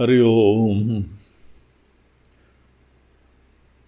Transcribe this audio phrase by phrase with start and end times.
[0.00, 1.04] हरि ओम।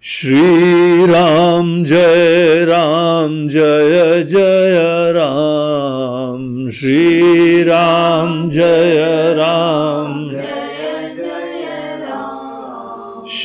[0.03, 4.79] श्रीराम जय राम जय जय
[5.13, 8.95] राम। श्रीराम जय
[9.37, 10.18] राम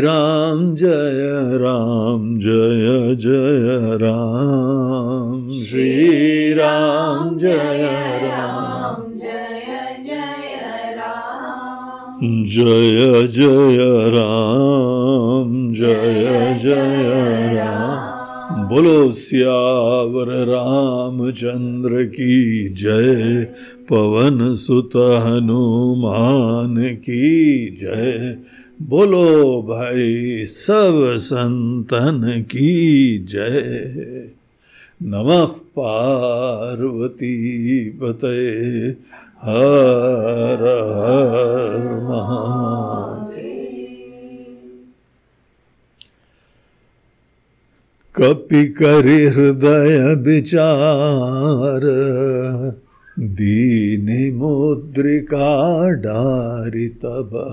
[0.00, 9.14] राम जय राम जय जय राम। जय राम जय जय राम।
[12.44, 23.46] जय जय राम जय जय राम। बोलो सियावर रामचंद्र की जय
[23.90, 28.38] पवन सुत हनुमान की जय।
[28.82, 34.30] बोलो भाई, सब संतन की जय।
[35.02, 37.38] नमः पार्वती
[37.90, 38.88] पते,
[39.42, 40.62] हर
[40.94, 41.98] हर
[48.14, 51.80] कपि करि हृदय विचार,
[53.18, 57.44] दीनि मुद्रिका डारि तब।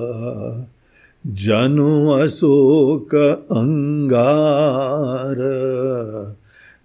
[1.25, 3.15] जनु अशोक
[3.51, 5.35] अंगार,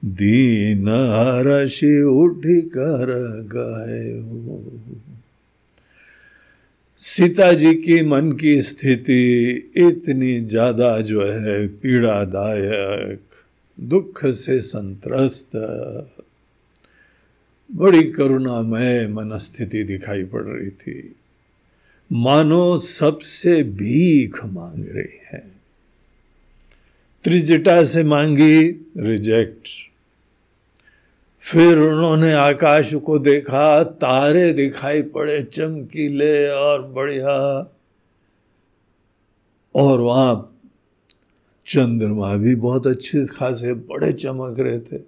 [0.05, 3.07] दीन हरषि उठ कर
[3.55, 4.63] गए हो।
[6.99, 13.21] सीता जी की मन की स्थिति इतनी ज़्यादा जो है पीड़ादायक,
[13.81, 15.51] दुख से संतरस्त।
[17.75, 21.15] बड़ी करुणामय मनस्थिति दिखाई पड़ रही थी।
[22.13, 25.51] मानो सबसे भीख मांग रही है।
[27.25, 29.69] त्रिजटा से मांगी, रिजेक्ट।
[31.41, 37.71] फिर उन्होंने आकाश को देखा, तारे दिखाई पड़े, चमकीले और बढ़िया।
[39.75, 40.61] और वहाँ
[41.67, 45.03] चंद्रमा भी बहुत अच्छे, खासे, बड़े चमक रहे थे।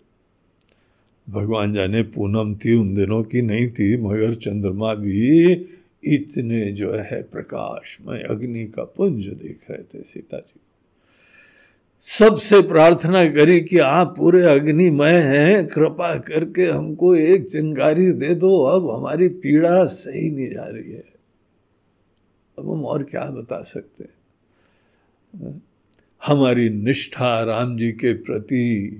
[1.30, 5.54] भगवान जाने पूनम थी, उन दिनों की नहीं थी, मगर चंद्रमा भी
[6.04, 10.60] इतने जो है प्रकाश में अग्नि का पुंज देख रहे थे सीता जी
[12.00, 18.62] सबसे प्रार्थना करी कि आप पूरे अग्निमय हैं, कृपा करके हमको एक चिंगारी दे दो,
[18.62, 21.04] अब हमारी पीड़ा सही नहीं जा रही है।
[22.58, 25.62] अब हम और क्या बता सकते हैं?
[26.26, 28.96] हमारी निष्ठा राम जी के प्रति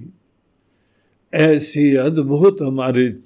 [1.34, 3.16] ऐसी अद्भुत हमारे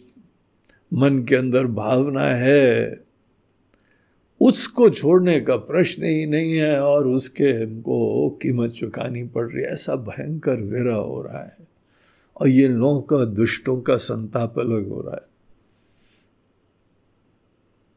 [0.92, 3.05] मन के अंदर भावना है।
[4.40, 9.72] उसको छोड़ने का प्रश्न ही नहीं है और उसके हमको कीमत चुकानी पड़ रही है।
[9.72, 11.66] ऐसा भयंकर वेरा हो रहा है
[12.36, 15.26] और ये लोगों का दुष्टों का संताप अलग हो रहा है।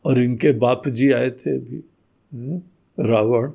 [0.05, 1.83] और इनके बाप जी आए थे अभी
[2.31, 2.61] हम्म,
[2.97, 3.51] रावण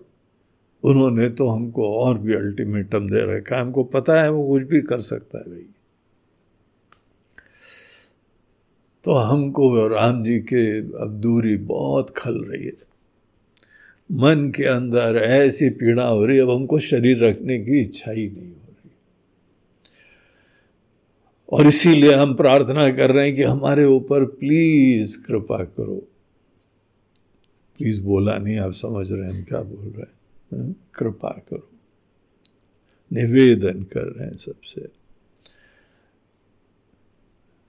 [0.84, 4.80] उन्होंने तो हमको और भी अल्टीमेटम दे रखा है। हमको पता है वो कुछ भी
[4.82, 5.66] कर सकता है भाई।
[9.04, 12.72] तो हमको राम जी के अब दूरी बहुत खल रही है।
[14.12, 18.30] मन के अंदर ऐसी पीड़ा हो रही है, अब हमको शरीर रखने की इच्छा ही
[18.30, 18.90] नहीं हो रही।
[21.52, 26.08] और इसीलिए हम प्रार्थना कर रहे हैं कि हमारे ऊपर प्लीज़ कृपा करो।
[27.78, 30.90] प्लीज़ बोला नहीं, आप समझ रहे हैं हम क्या बोल रहे हैं। हाँ?
[30.94, 31.70] कृपा करो।
[33.12, 34.80] निवेदन कर रहे हैं सबसे।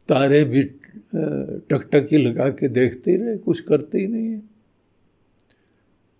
[0.08, 0.72] तारे भी
[1.15, 4.42] टकटकी लगा के देखते ही रहे कुछ करते ही नहीं है।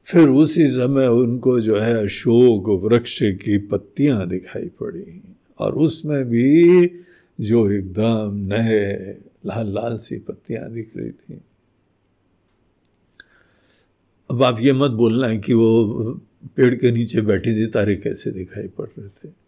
[0.06, 5.22] फिर उसी समय उनको जो है अशोक वृक्ष की पत्तियाँ दिखाई पड़ी
[5.60, 6.88] और उसमें भी
[7.40, 11.42] जो एकदम नए लाल लाल सी पत्तियाँ दिख रही थी।
[14.30, 16.22] अब आप ये मत बोलना है कि वो
[16.56, 19.45] पेड़ के नीचे बैठी थी, तारे कैसे दिखाई पड़ रहे थे।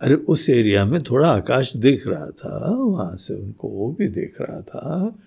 [0.00, 4.40] अरे, उस एरिया में थोड़ा आकाश दिख रहा था, वहाँ से उनको वो भी देख
[4.40, 5.18] रहा था।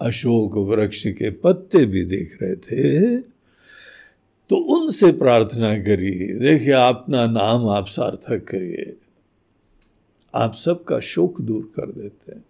[0.00, 3.18] अशोक वृक्ष के पत्ते भी देख रहे थे।
[4.48, 8.96] तो उनसे प्रार्थना करिए। देखिए, अपना नाम आप सार्थक करिए।
[10.34, 12.44] आप सबका शोक दूर कर देते हैं।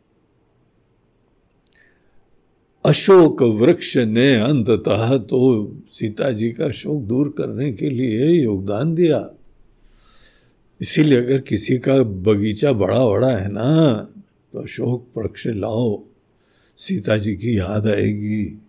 [2.85, 9.38] अशोक वृक्ष ने अंततः तो सीता जी का शोक दूर करने के लिए योगदान दिया।
[10.81, 13.95] इसीलिए अगर किसी का बगीचा बड़ा बड़ा है ना
[14.53, 16.03] तो अशोक वृक्ष लाओ।
[16.77, 18.63] सीता जी की याद आएगी।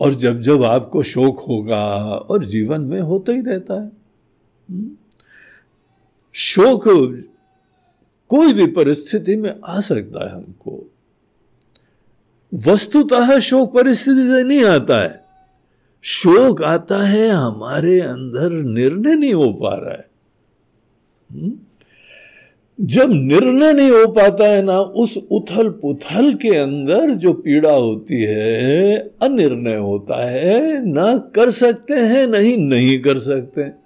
[0.00, 3.86] और जब जब आपको शोक होगा और जीवन में होता ही रहता है।
[4.70, 4.90] हम्म,
[6.32, 6.82] शोक
[8.28, 10.92] कोई भी परिस्थिति में आ सकता है हमको।
[12.54, 15.24] वस्तुतः शोक परिस्थिति से नहीं आता है।
[16.02, 20.13] शोक आता है हमारे अंदर निर्णय नहीं हो पा रहा है।
[22.80, 28.22] जब निर्णय नहीं हो पाता है ना, उस उथल पुथल के अंदर जो पीड़ा होती
[28.22, 33.84] है, अनिर्णय होता है, ना कर सकते हैं नहीं नहीं कर सकते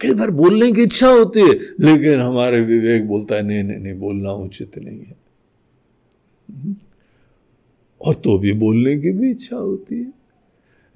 [0.00, 3.94] कई बार बोलने की इच्छा होती है, लेकिन हमारे विवेक बोलता है, नहीं नहीं नहीं,
[3.94, 5.16] बोलना उचित नहीं है।
[8.06, 10.19] और तो भी बोलने की भी इच्छा होती है।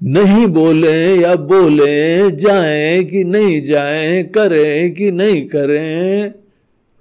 [0.04, 6.32] नहीं बोले या बोले, जाए कि नहीं जाए, करें कि नहीं करें,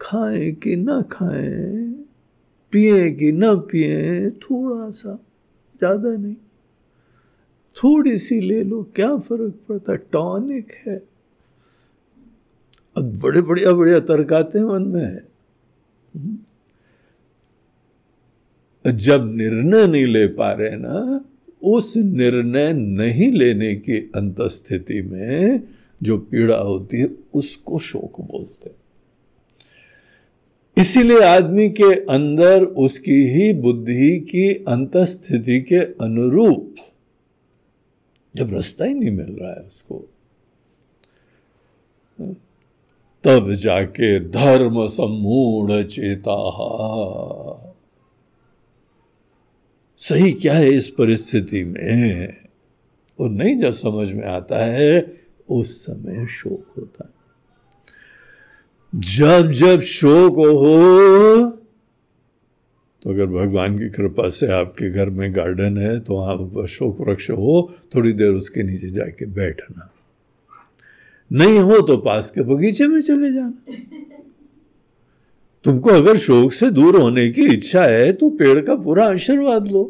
[0.02, 1.92] खाए कि ना खाएँ,
[2.72, 5.20] पिए कि ना पिए थोड़ा सा
[5.80, 6.36] ज़्यादा नहीं।
[7.76, 9.96] थोड़ी सी ले लो, क्या फ़र्क पड़ता?
[9.96, 11.04] टॉनिक है।
[12.98, 15.20] अब बड़े बढ़िया बढ़िया तर्क आते हैं मन में।
[18.96, 21.26] जब निर्णय नहीं ले पा रहे ना
[21.64, 25.64] उस निर्णय नहीं लेने की अंतस्थिति में
[26.04, 28.76] जो पीड़ा होती है, उसको शोक बोलते हैं।
[30.78, 36.76] इसीलिए आदमी के अंदर उसकी ही बुद्धि की अंतस्थिति के अनुरूप
[38.36, 40.06] जब रास्ता ही नहीं मिल रहा है उसको,
[43.24, 46.36] तब जाके धर्म सम्मूढ़ चेता
[50.04, 52.34] सही क्या है इस परिस्थिति में?
[53.20, 55.14] और नहीं जब समझ में आता है,
[55.50, 57.12] उस समय शोक होता है।
[58.94, 61.50] जब जब शोक हो
[63.02, 67.30] तो अगर भगवान की कृपा से आपके घर में गार्डन है तो आप शोक वृक्ष
[67.30, 69.90] हो, थोड़ी देर उसके नीचे जाके बैठना।
[71.32, 74.13] नहीं हो तो पास के बगीचे में चले जाना।
[75.64, 79.84] तुमको अगर शोक से दूर होने की इच्छा है तो पेड़ का पूरा आशीर्वाद लो।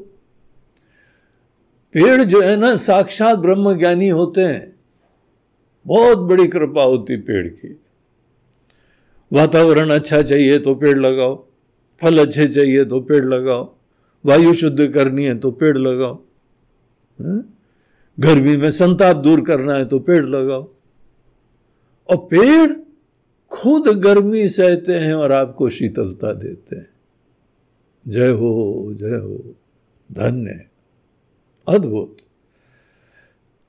[1.93, 4.75] पेड़ जो है ना, साक्षात ब्रह्म ज्ञानी होते हैं।
[5.85, 7.79] बहुत बड़ी कृपा होती पेड़ की।
[9.33, 11.35] वातावरण अच्छा चाहिए तो पेड़ लगाओ।
[12.01, 13.73] फल अच्छे चाहिए तो पेड़ लगाओ।
[14.25, 16.21] वायु शुद्ध करनी है तो पेड़ लगाओ।
[18.19, 20.63] गर्मी में संताप दूर करना है तो पेड़ लगाओ।
[22.09, 22.71] और पेड़
[23.53, 26.87] खुद गर्मी सहते हैं और आपको शीतलता देते हैं।
[28.07, 29.55] जय हो जय हो,
[30.11, 30.65] धन्य,
[31.67, 32.17] अद्भुत।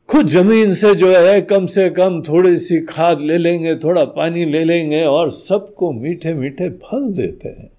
[0.08, 4.44] खुद ज़मीन से जो है, कम से कम थोड़ी सी खाद ले लेंगे, थोड़ा पानी
[4.44, 7.72] ले लेंगे और सबको मीठे मीठे फल देते हैं।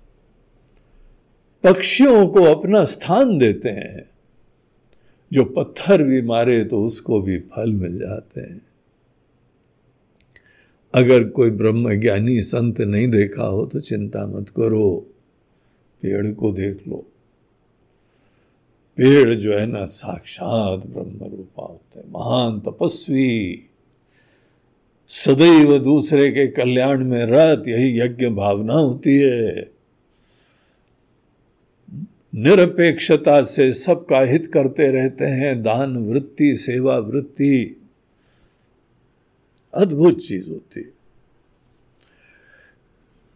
[1.64, 4.10] पक्षियों को अपना स्थान देते हैं।
[5.34, 8.62] जो पत्थर भी मारे तो उसको भी फल मिल जाते हैं।
[10.96, 15.08] अगर कोई ब्रह्म ज्ञानी संत नहीं देखा हो तो चिंता मत करो,
[16.02, 17.06] पेड़ को देख लो।
[18.98, 23.62] पेड़ जो है ना साक्षात ब्रह्म रूपा होते महान तपस्वी।
[25.08, 29.72] सदैव दूसरे के कल्याण में रत यही यज्ञ भावना होती है।
[32.36, 37.82] निरपेक्षता से सबका हित करते रहते हैं, दान वृत्ति, सेवा वृत्ति।
[39.76, 40.94] अद्भुत चीज़ होती है।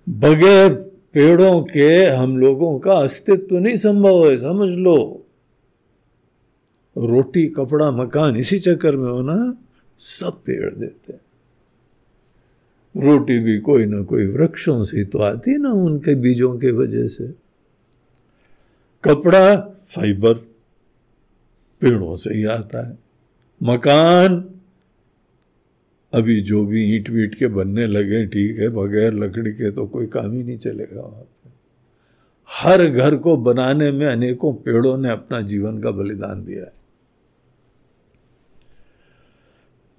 [0.09, 0.73] बगैर
[1.13, 5.25] पेड़ों के हम लोगों का अस्तित्व नहीं संभव है, समझ लो।
[6.97, 9.57] रोटी, कपड़ा, मकान, इसी चक्कर में हो ना,
[9.97, 11.21] सब पेड़ देते हैं।
[13.03, 17.33] रोटी भी कोई ना कोई वृक्षों से तो आती ना उनके बीजों के वजह से।
[19.03, 19.55] कपड़ा
[19.85, 20.33] फाइबर,
[21.81, 22.99] पेड़ों से ही आता है।
[23.63, 24.58] मकान
[26.13, 30.07] अभी जो भी ईंट वीट के बनने लगे, ठीक है, बगैर लकड़ी के तो कोई
[30.07, 31.49] काम ही नहीं चलेगा वहाँ पे।
[32.49, 36.79] हर घर को बनाने में अनेकों पेड़ों ने अपना जीवन का बलिदान दिया है।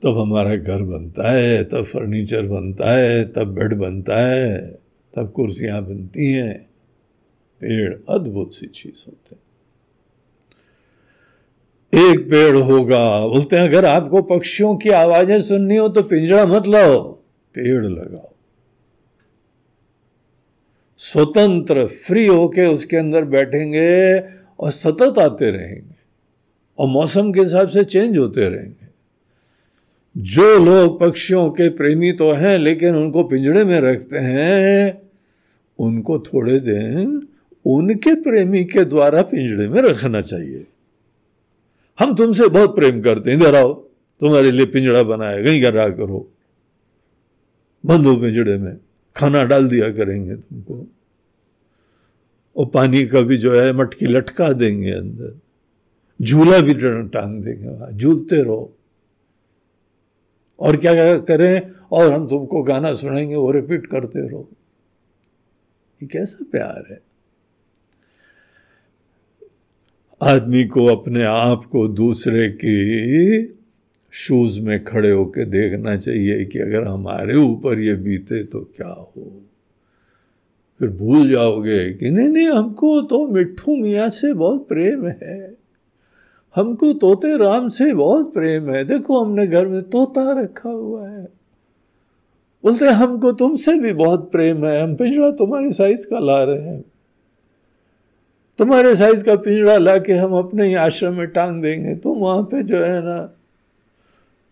[0.02, 4.58] तब हमारा घर बनता है, तब फर्नीचर बनता है, तब बेड बनता है,
[5.16, 6.70] तब कुर्सियाँ बनती हैं।
[7.60, 9.36] पेड़ अद्भुत सी चीज़ होते
[11.92, 16.66] एक पेड़ होगा। बोलते हैं, अगर आपको पक्षियों की आवाज़ें सुननी हो तो पिंजरा मत
[16.68, 17.00] लाओ,
[17.54, 18.28] पेड़ लगाओ।
[20.98, 25.94] स्वतंत्र फ्री होके उसके अंदर बैठेंगे और सतत आते रहेंगे
[26.78, 28.88] और मौसम के हिसाब से चेंज होते रहेंगे।
[30.16, 35.00] जो लोग पक्षियों के प्रेमी तो हैं, लेकिन उनको पिंजड़े में रखते हैं,
[35.78, 37.20] उनको थोड़े दिन
[37.64, 40.66] उनके प्रेमी के द्वारा पिंजड़े में रखना चाहिए।
[42.00, 43.74] हम तुमसे बहुत प्रेम करते हैं। इधर आओ,
[44.20, 46.32] तुम्हारे लिए पिंजड़ा बनाया कहीं रहा करो।
[47.86, 48.80] बंदो पिंजड़े में
[49.16, 50.86] खाना डाल दिया करेंगे तुमको।
[52.56, 55.40] और पानी का भी जो है, मटकी लटका देंगे अंदर।
[56.22, 56.74] झूला भी
[57.08, 58.76] टांग देंगे वहाँ, झूलते रहो।
[60.60, 61.62] और क्या क्या करें?
[61.92, 64.48] और हम तुमको गाना सुनाएँगे, वो रिपीट करते रहो।
[66.02, 67.09] ये कैसा प्यार है?
[70.22, 73.46] आदमी को अपने आप को दूसरे की
[74.10, 79.42] शूज़ में खड़े होकर देखना चाहिए कि अगर हमारे ऊपर ये बीते तो क्या हो।
[80.78, 85.56] फिर भूल जाओगे कि नहीं नहीं, हमको तो मिट्ठू मियाँ से बहुत प्रेम है।
[86.56, 91.24] हमको तोते राम से बहुत प्रेम है। देखो, हमने घर में तोता रखा हुआ है।
[92.64, 96.89] बोलते हमको तुमसे भी बहुत प्रेम है। हम पिंजरा तुम्हारे साइज़ का ला रहे हैं।
[98.60, 102.42] तुम्हारे साइज़ का पिंजरा ला के हम अपने ही आश्रम में टांग देंगे। तुम वहाँ
[102.42, 103.36] पे जो है ना,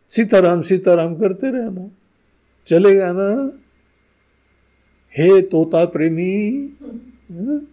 [0.08, 1.90] सीताराम सीताराम करते रहना।
[2.66, 3.58] चलेगा ना?
[5.18, 6.70] हे तोता प्रेमी
[7.32, 7.68] हाँ?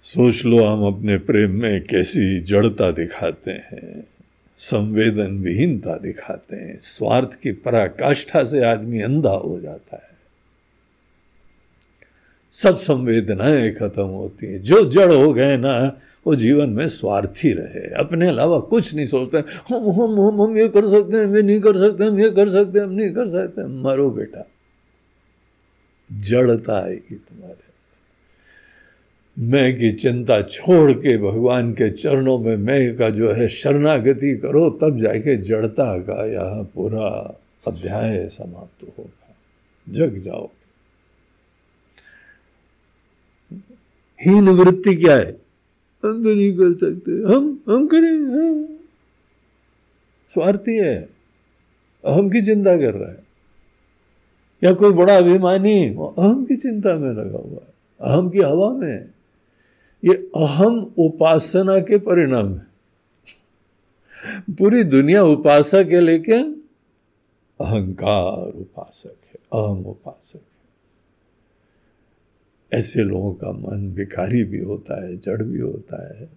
[0.00, 4.04] सोच लो हम अपने प्रेम में कैसी जड़ता दिखाते हैं
[4.56, 10.11] संवेदन विहीनता दिखाते हैं। स्वार्थ की पराकाष्ठा से आदमी अंधा हो जाता है।
[12.52, 17.94] सब संवेदनाएँ खत्म होती हैं। जो जड़ हो गए ना, वो जीवन में स्वार्थी रहे।
[17.94, 21.42] अपने अलावा कुछ नहीं सोचते। हम हम हम हम ये कर सकते हैं, हम ये
[21.42, 24.48] नहीं कर सकते, हम ये कर सकते हम नहीं कर सकते। मरो बेटा।
[26.12, 27.72] जड़ता आएगी तुम्हारे
[29.38, 34.70] मैं की चिंता छोड़ के भगवान के चरणों में, मैं का जो है शरणागति करो,
[34.70, 39.34] तब जाके जड़ता का यह पूरा अध्याय समाप्त होगा।
[39.88, 40.61] जग जाओगे
[44.24, 45.42] हीन वृत्ति क्या है?
[46.04, 48.78] हम तो नहीं कर सकते। हम हम करेंगे हाँ।
[50.28, 51.08] स्वार्थी है।
[52.04, 53.26] अहम की चिंता कर रहा है।
[54.64, 58.92] या कोई बड़ा अभिमानी अहम की चिंता में लगा हुआ है। अहम की हवा में।
[58.92, 59.14] है
[60.04, 62.66] ये अहम उपासना के परिणाम है।
[64.50, 66.62] पूरी दुनिया उपासक है, लेकिन
[67.60, 70.51] अहंकार उपासक है। अहम उपासक। है
[72.72, 76.28] ऐसे लोगों का मन भिखारी भी होता है, जड़ भी होता है।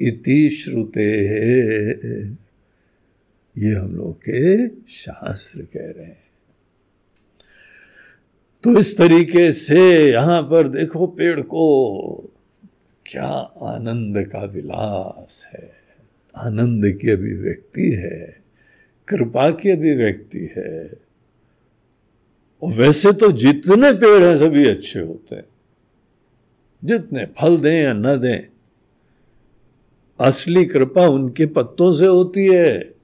[0.00, 1.10] इति श्रुते
[3.56, 6.24] ये हम लोग के शास्त्र कह रहे हैं।
[8.64, 11.64] तो इस तरीके से यहाँ पर देखो पेड़ को,
[13.06, 13.28] क्या
[13.62, 15.70] आनंद का विलास है।
[16.36, 18.36] आनंद की अभिव्यक्ति है,
[19.08, 21.05] कृपा की अभिव्यक्ति है।
[22.62, 25.44] और वैसे तो जितने पेड़ हैं सभी अच्छे होते हैं।
[26.84, 28.48] जितने फल दें या न दें,
[30.20, 32.94] असली कृपा उनके पत्तों से होती है।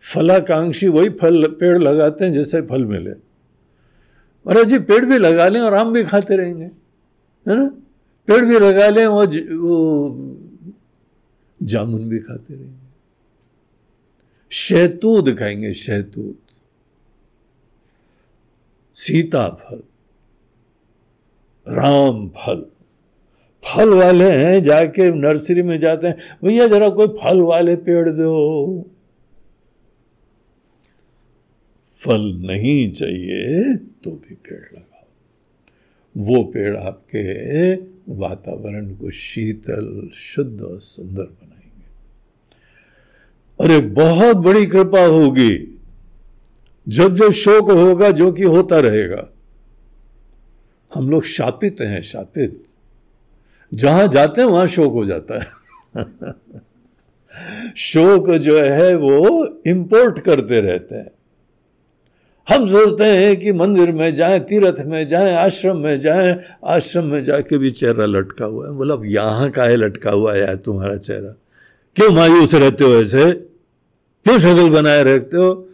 [0.00, 5.60] फलाकांक्षी वही फल, पेड़ लगाते हैं जिससे फल मिले। महाराज जी, पेड़ भी लगा लें
[5.60, 7.68] और आम भी खाते रहेंगे, है ना?
[8.26, 9.26] पेड़ भी लगा लें और
[9.56, 10.36] वो
[11.62, 12.88] जामुन भी खाते रहेंगे।
[14.50, 16.38] शहतूत खाएँगे, शहतूत।
[18.94, 19.82] सीता फल
[21.68, 22.66] राम फल
[23.64, 28.90] फल वाले हैं, जाके नर्सरी में जाते हैं, भैया जरा कोई फल वाले पेड़ दो।
[32.04, 35.06] फल नहीं चाहिए तो भी पेड़ लगाओ।
[36.16, 37.74] वो पेड़ आपके
[38.12, 41.86] वातावरण को शीतल, शुद्ध और सुंदर बनाएँगे।
[43.64, 45.79] अरे, बहुत बड़ी कृपा होगी।
[46.88, 49.28] जब जब शोक होगा, जो कि होता रहेगा।
[50.94, 52.64] हम लोग शापित हैं, शापित।
[53.74, 55.46] जहाँ जाते हैं, वहाँ शोक हो जाता है।
[57.76, 61.10] शोक जो है, वो इंपोर्ट करते रहते हैं।
[62.48, 67.24] हम सोचते हैं कि मंदिर में जाए, तीर्थ में जाए, आश्रम में जाए, आश्रम में
[67.24, 70.96] जाके भी चेहरा लटका हुआ है। बोला यहाँ का है लटका हुआ है यार तुम्हारा
[70.96, 71.36] चेहरा।
[71.96, 73.32] क्यों मायूस रहते हो ऐसे?
[74.24, 75.69] क्यों शक्ल बनाए रखते हो?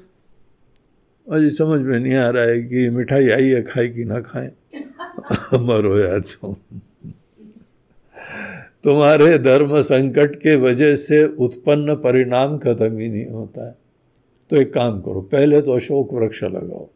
[1.33, 4.53] अजी समझ में नहीं आ रहा है कि मिठाई आई है खाए कि ना खाए।
[5.55, 6.57] मरो यार तुम।
[8.85, 13.75] तुम्हारे धर्म संकट के वजह से उत्पन्न परिणाम खत्म ही नहीं होता है।
[14.51, 16.89] तो एक काम करो, पहले तो अशोक वृक्ष लगाओ।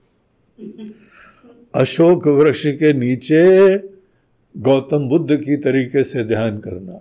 [1.75, 3.77] अशोक वृक्ष के नीचे
[4.57, 6.93] गौतम बुद्ध की तरीके से ध्यान करना।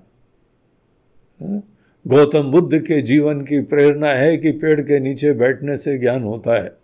[1.42, 1.64] हाँ?
[2.08, 6.64] गौतम बुद्ध के जीवन की प्रेरणा है कि पेड़ के नीचे बैठने से ज्ञान होता
[6.64, 6.79] है।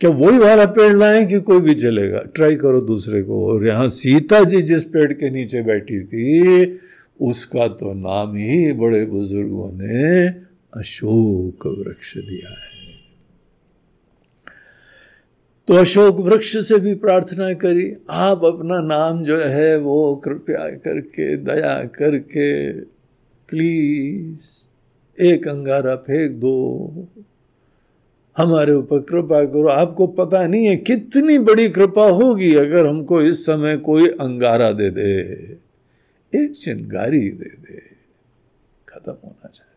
[0.00, 3.88] क्या वही वाला पेड़ लाए कि कोई भी चलेगा ट्राई करो दूसरे को। और यहाँ
[3.88, 6.78] सीता जी जिस पेड़ के नीचे बैठी थी,
[7.20, 10.28] उसका तो नाम ही बड़े बुज़ुर्गों ने
[10.80, 12.84] अशोक वृक्ष दिया है।
[15.68, 21.36] तो अशोक वृक्ष से भी प्रार्थना करी। आप अपना नाम जो है वो कृपया करके,
[21.36, 22.72] दया करके
[23.48, 24.42] प्लीज़
[25.22, 27.08] एक अंगारा फेंक दो।
[28.38, 33.46] हमारे ऊपर कृपा करो। आपको पता नहीं है कितनी बड़ी कृपा होगी अगर हमको इस
[33.46, 35.20] समय कोई अंगारा दे दे,
[36.32, 37.80] एक चिंगारी दे दे।
[38.88, 39.72] खत्म होना चाहते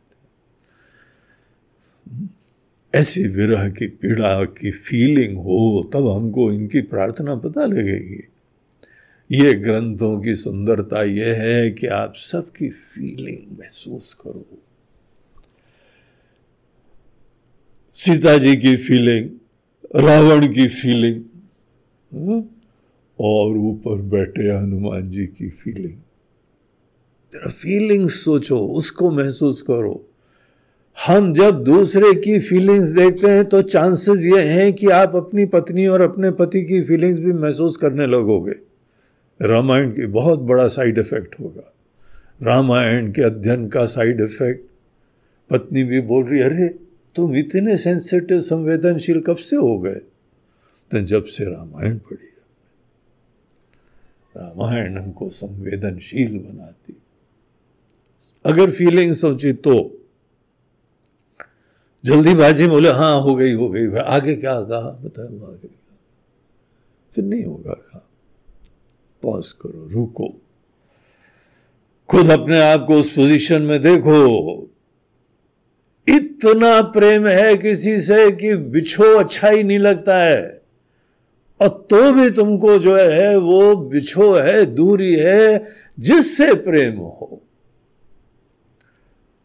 [2.93, 8.23] ऐसी विरह की पीड़ा की फीलिंग हो, तब हमको इनकी प्रार्थना पता लगेगी।
[9.31, 14.45] ये ग्रंथों की सुंदरता यह है कि आप सबकी फीलिंग महसूस करो।
[17.97, 19.29] सीता जी की फीलिंग
[19.95, 21.21] रावण की फीलिंग
[22.11, 22.41] हाँ?
[23.19, 25.95] और ऊपर बैठे हनुमान जी की फीलिंग
[27.33, 30.05] तेरा फीलिंग्स सोचो, उसको महसूस करो।
[30.97, 35.87] हम जब दूसरे की फीलिंग्स देखते हैं तो चांसेस ये हैं कि आप अपनी पत्नी
[35.87, 38.59] और अपने पति की फीलिंग्स भी महसूस करने लगोगे।
[39.39, 41.73] रामायण की बहुत बड़ा साइड इफ़ेक्ट होगा।
[42.43, 44.69] रामायण के अध्ययन का साइड इफ़ेक्ट
[45.49, 49.99] पत्नी भी बोल रही, अरे तुम इतने सेंसिटिव संवेदनशील कब से हो गए?
[50.91, 52.27] तो जब से रामायण पढ़ी
[54.37, 57.01] रामायण हमको संवेदनशील बनाती।
[58.45, 59.73] अगर फीलिंग सोची तो
[62.03, 64.89] जल्दीबाजी बोले हाँ हो गई हो गई आगे क्या कहा?
[65.03, 65.97] बताओ आगे क्या
[67.13, 68.03] फिर नहीं होगा कहा।
[69.21, 70.27] पॉज करो, रुको।
[72.09, 74.17] खुद अपने आप को उस पोजीशन में देखो।
[76.07, 80.61] इतना प्रेम है किसी से कि बिछो अच्छा ही नहीं लगता है।
[81.59, 85.63] और तो भी तुमको जो है वो बिछो है दूरी है
[85.99, 87.41] जिससे प्रेम हो।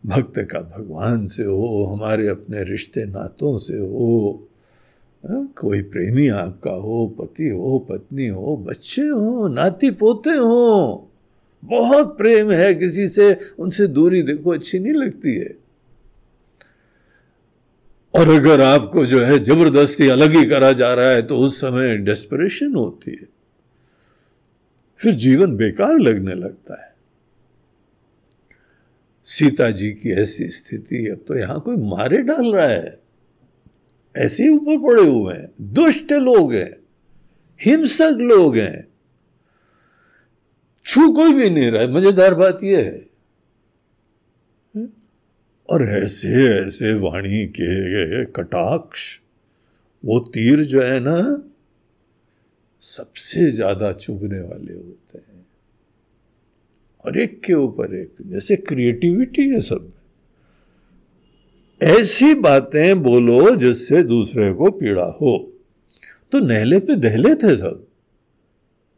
[0.06, 4.48] भक्त का भगवान से हो हमारे अपने रिश्ते नातों से हो
[5.24, 11.08] हाँ, कोई प्रेमी आपका हो पति हो पत्नी हो बच्चे हो नाती पोते हो
[11.64, 15.61] बहुत प्रेम है किसी से उनसे दूरी देखो अच्छी नहीं लगती है।
[18.14, 21.96] और अगर आपको जो है ज़बरदस्ती अलग ही करा जा रहा है तो उस समय
[21.96, 23.28] डेस्परेशन होती है।
[25.00, 26.92] फिर जीवन बेकार लगने लगता है।
[29.24, 33.00] सीता जी की ऐसी स्थिति, अब तो यहाँ कोई मारे डाल रहा है।
[34.16, 36.76] ऐसे ही ऊपर पड़े हुए हैं। दुष्ट लोग हैं।
[37.60, 38.88] हिंसक लोग हैं।
[40.84, 43.11] छू कोई भी नहीं रहा है। मज़ेदार बात यह है।
[45.70, 49.20] और ऐसे ऐसे वाणी के कटाक्ष,
[50.04, 51.48] वो तीर जो है ना,
[52.80, 55.46] सबसे ज़्यादा चुभने वाले होते हैं।
[57.04, 59.92] और एक के ऊपर एक, जैसे क्रिएटिविटी है सब।
[61.82, 65.52] ऐसी बातें बोलो जिससे दूसरे को पीड़ा हो।
[66.32, 67.86] तो नहले पे दहले थे सब।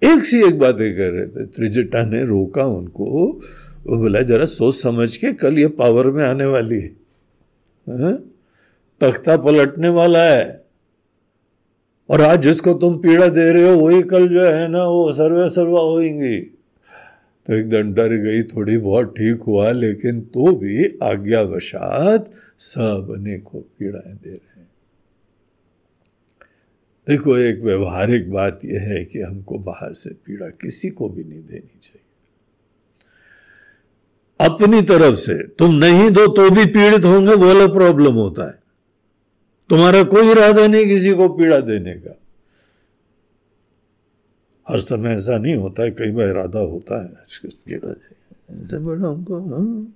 [0.02, 3.40] एक सी एक बातें कर रहे थे। त्रिजटा ने रोका उनको।
[3.86, 6.88] वो बोला, जरा सोच समझ के कल ये पावर में आने वाली है।
[7.86, 8.30] हाँ?
[9.00, 10.64] तख्ता पलटने वाला है।
[12.10, 15.48] और आज जिसको तुम पीड़ा दे रहे हो, वही कल जो है ना, वो सर्वे
[15.48, 16.38] सर्वा होंगी
[17.46, 24.14] तो एकदम डर गई, थोड़ी बहुत ठीक हुआ, लेकिन तो भी आज्ञावशात सबने को पीड़ाएँ
[24.14, 24.68] दे रहे हैं।
[27.08, 31.42] देखो, एक व्यवहारिक बात यह है कि हमको बाहर से पीड़ा किसी को भी नहीं
[31.42, 32.03] देनी चाहिए।
[34.40, 38.62] अपनी तरफ़ से। तुम नहीं दो तो भी पीड़ित होंगे, वो अलग प्रॉब्लम होता है।
[39.70, 42.18] तुम्हारा कोई इरादा नहीं किसी को पीड़ा देने का।
[44.68, 49.94] हर समय ऐसा नहीं होता है, कई बार इरादा होता है। ऐसे बोला हमको हाँ।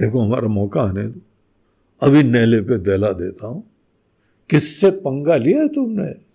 [0.00, 1.20] देखो, हमारा मौका आने दो।
[2.02, 3.70] अभी नेले पे दहला देता हूँ।
[4.50, 6.26] किससे पंगा लिया तुमने?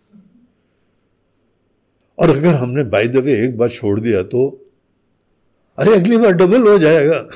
[2.20, 4.61] और अगर हमने बाई दबे एक बार छोड़ दिया तो
[5.82, 7.30] अरे अगली बार डबल हो जाएगा।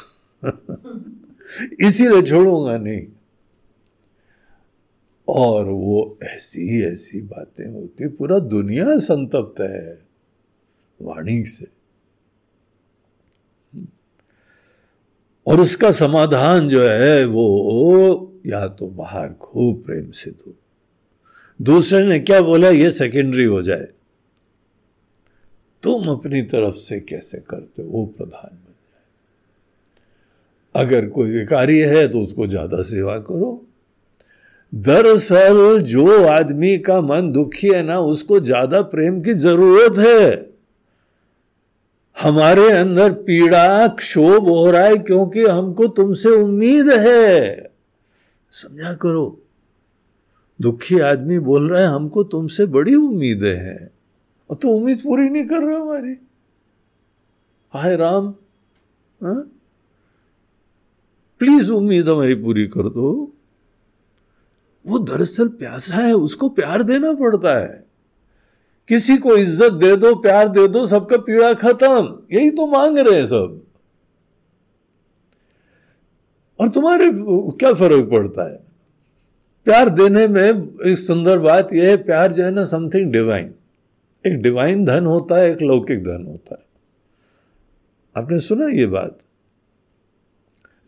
[1.88, 3.08] इसीलिए छोड़ूँगा नहीं।
[5.28, 10.06] और वो ऐसी ऐसी बातें होती पूरा दुनिया संतप्त है
[11.02, 11.68] वाणी से।
[15.48, 20.56] और उसका समाधान जो है, वो या तो बाहर खूब प्रेम से दो।
[21.62, 23.88] दूसरे ने क्या बोला, ये सेकेंडरी हो जाए।
[25.86, 29.04] तुम अपनी तरफ़ से कैसे करते वो प्रधान बन जाए।
[30.76, 33.62] अगर कोई विकारी है तो उसको ज़्यादा सेवा करो।
[34.74, 40.56] दरअसल जो आदमी का मन दुखी है ना, उसको ज़्यादा प्रेम की ज़रूरत है।
[42.18, 47.70] हमारे अंदर पीड़ा, क्षोभ हो रहा है क्योंकि हमको तुमसे उम्मीद है।
[48.54, 49.42] समझा करो।
[50.60, 53.90] दुखी आदमी बोल रहा है, हमको तुमसे बड़ी उम्मीदें हैं।
[54.50, 56.16] और तो उम्मीद पूरी नहीं कर रहे हमारी?
[57.74, 58.34] हाय राम
[61.42, 61.78] प्लीज़ हाँ?
[61.78, 63.32] उम्मीद हमारी पूरी कर दो।
[64.86, 67.84] वो दरअसल प्यासा है, उसको प्यार देना पड़ता है।
[68.88, 73.18] किसी को इज़्ज़त दे दो, प्यार दे दो, सबका पीड़ा खत्म। यही तो मांग रहे
[73.20, 73.62] हैं सब।
[76.60, 78.64] और तुम्हारे क्या फ़र्क पड़ता है?
[79.66, 80.42] प्यार देने में
[80.86, 83.54] एक सुंदर बात यह है, प्यार जो है ना समथिंग डिवाइन
[84.28, 86.66] एक डिवाइन धन होता है, एक लौकिक धन होता है।
[88.24, 89.20] आपने सुना ये बात?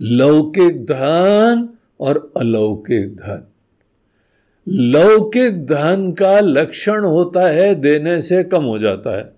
[0.01, 1.69] लौकिक धन
[1.99, 3.47] और अलौकिक धन।
[4.67, 9.33] लौकिक धन का लक्षण होता है, देने से कम हो जाता है।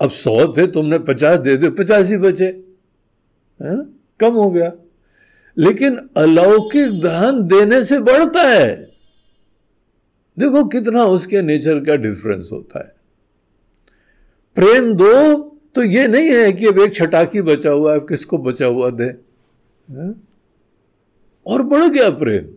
[0.00, 2.46] अब सौ थे, तुमने पचास दे दे पचास ही बचे।
[3.62, 3.86] है ना?
[4.20, 4.72] कम हो गया।
[5.58, 8.91] लेकिन अलौकिक धन देने से बढ़ता है।
[10.38, 12.94] देखो कितना उसके नेचर का डिफरेंस होता है।
[14.54, 15.38] प्रेम दो
[15.74, 19.10] तो ये नहीं है कि अब एक छटाकी बचा हुआ है किसको बचा हुआ दे
[21.46, 22.54] और बढ़ गया प्रेम।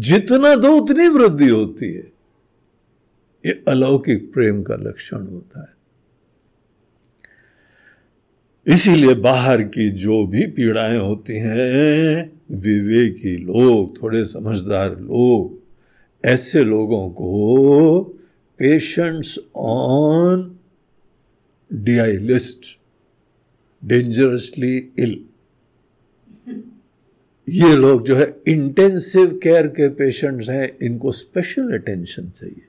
[0.00, 2.12] जितना दो, उतनी वृद्धि होती है।
[3.46, 5.74] ये अलौकिक प्रेम का लक्षण होता है।
[8.74, 15.63] इसीलिए बाहर की जो भी पीड़ाएँ होती हैं, विवेकी लोग, थोड़े समझदार लोग
[16.24, 18.02] ऐसे लोगों को
[18.58, 20.50] patients on
[21.70, 22.78] DI list
[23.82, 25.24] dangerously ill
[27.48, 32.62] ये लोग जो है इंटेंसिव केयर के पेशेंट्स हैं, इनको स्पेशल अटेंशन चाहिए।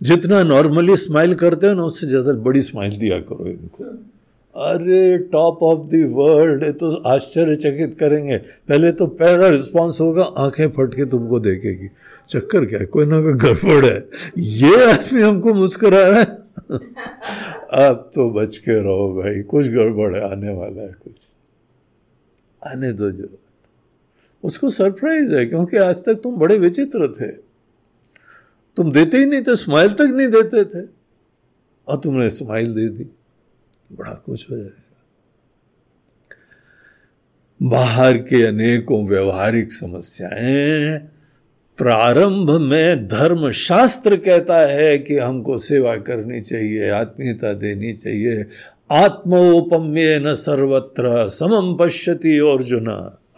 [0.00, 3.84] जितना नॉर्मली स्माइल करते हो ना, उससे ज़्यादा बड़ी स्माइल दिया करो इनको।
[4.56, 10.94] अरे टॉप ऑफ़ द वर्ल्ड तो आश्चर्यचकित करेंगे। पहले तो पहला रिस्पांस होगा, आँखें फट
[10.94, 11.88] के तुमको देखेगी।
[12.28, 12.86] चक्कर क्या है?
[12.86, 14.08] कोई ना कोई गड़बड़ है।
[14.38, 16.24] ये आदमी हमको मुस्कुरा रहा है।
[17.72, 21.16] अब तो बच के रहो भाई, कुछ गड़बड़ है, आने वाला है कुछ।
[22.66, 23.28] आने दो जो।
[24.44, 27.26] उसको सरप्राइज़ है, क्योंकि आज तक तुम बड़े विचित्र थे।
[28.76, 30.86] तुम देते ही नहीं थे स्माइल तक नहीं देते थे।
[31.88, 33.10] और तुमने स्माइल दे दी।
[33.92, 34.96] बड़ा कुछ हो जाएगा।
[37.62, 40.98] बाहर के अनेकों व्यवहारिक समस्याएँ
[41.78, 48.46] प्रारंभ में धर्म शास्त्र कहता है कि हमको सेवा करनी चाहिए, आत्मीयता देनी चाहिए।
[48.90, 52.86] आत्मोपम्य न सर्वत्र समम पश्यति अर्जुन।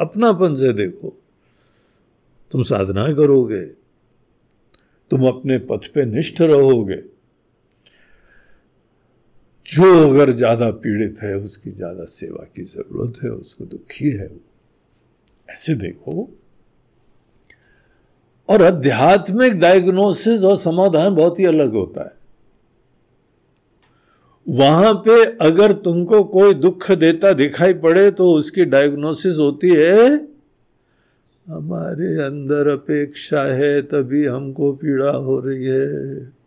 [0.01, 1.23] अपनापन से देखो।
[2.51, 3.63] तुम साधना करोगे।
[5.11, 7.12] तुम अपने पथ पे निष्ठ रहोगे।
[9.73, 14.31] जो अगर ज़्यादा पीड़ित है, उसकी ज़्यादा सेवा की ज़रूरत है, उसको दुखी है,
[15.51, 16.29] ऐसे देखो।
[18.49, 22.21] और आध्यात्मिक डायग्नोसिस और समाधान बहुत ही अलग होता है।
[24.47, 30.09] वहाँ पे अगर तुमको कोई दुख देता दिखाई पड़े तो उसकी डायग्नोसिस होती है,
[31.47, 36.42] हमारे अंदर अपेक्षा है, तभी हमको पीड़ा हो रही है।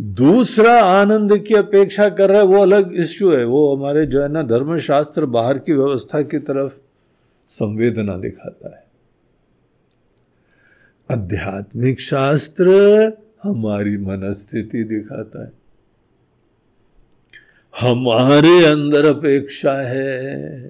[0.00, 4.28] दूसरा आनंद की अपेक्षा कर रहा है, वो अलग इश्यू है। वो हमारे जो है
[4.28, 6.78] ना, धर्मशास्त्र बाहर की व्यवस्था की तरफ़
[7.46, 8.84] संवेदना दिखाता है।
[11.12, 12.68] आध्यात्मिक शास्त्र
[13.42, 15.52] हमारी मनस्थिति दिखाता है।
[17.80, 20.60] हमारे अंदर अपेक्षा है।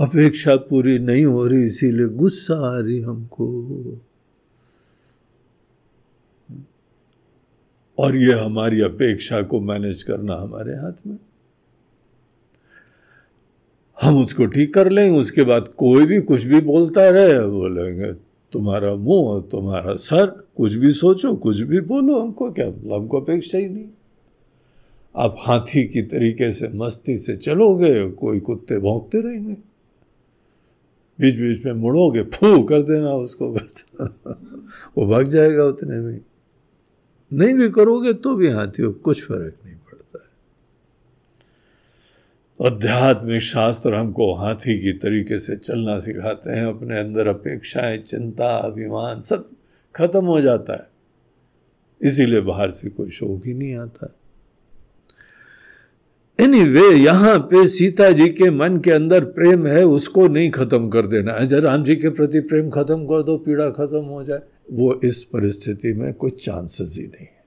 [0.00, 3.64] अपेक्षा पूरी नहीं हो रही, इसीलिए गुस्सा आ रही हमको।
[7.98, 11.18] और ये हमारी अपेक्षा को मैनेज करना हमारे हाथ में।
[14.02, 18.12] हम उसको ठीक कर लेंगे उसके बाद कोई भी कुछ भी बोलता रहे, बोलेंगे,
[18.52, 23.68] तुम्हारा मुँह तुम्हारा सर, कुछ भी सोचो, कुछ भी बोलो, हमको क्या, हमको अपेक्षा ही
[23.68, 23.88] नहीं।
[25.16, 29.56] आप हाथी की तरीके से, मस्ती से चलोगे, कोई कुत्ते भौंकते रहेंगे।
[31.20, 33.86] बीच बीच में मुड़ोगे फू कर देना उसको, बस।
[34.98, 36.20] वो भाग जाएगा उतने में
[37.32, 40.28] नहीं भी करोगे तो भी हाथी हो कुछ फ़र्क नहीं पड़ता है।
[42.70, 49.20] अध्यात्मिक शास्त्र हमको हाथी की तरीके से चलना सिखाते हैं, अपने अंदर अपेक्षाएँ, चिंता, अभिमान
[49.20, 49.50] सब
[49.94, 50.88] खत्म हो जाता है।
[52.02, 54.14] इसीलिए बाहर से कोई शोक ही नहीं आता।
[56.40, 60.88] एनी वे यहाँ पे सीता जी के मन के अंदर प्रेम है, उसको नहीं खत्म
[60.88, 64.40] कर देना है। राम जी के प्रति प्रेम खत्म कर दो, पीड़ा खत्म हो जाए।
[64.72, 67.38] वो इस परिस्थिति में कोई चांसेस ही नहीं है।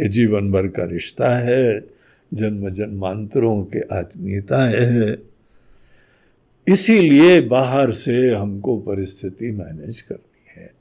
[0.00, 1.86] ये जीवन भर का रिश्ता है,
[2.34, 5.22] जन्म जन्मांतरों के आत्मीयता है।
[6.68, 10.74] इसीलिए बाहर से हमको परिस्थिति मैनेज करनी है।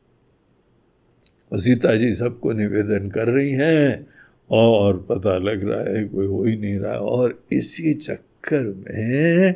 [1.53, 4.07] सीता जी सबको निवेदन कर रही हैं,
[4.51, 9.55] और पता लग रहा है कोई हो ही नहीं रहा। और इसी चक्कर में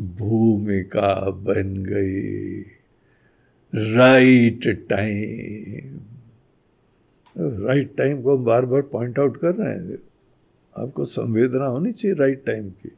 [0.00, 2.75] भूमिका बन गई।
[3.74, 6.00] Right time.
[7.66, 9.98] राइट टाइम को हम बार बार पॉइंट आउट कर रहे हैं।
[10.84, 12.92] आपको संवेदना होनी चाहिए राइट टाइम की।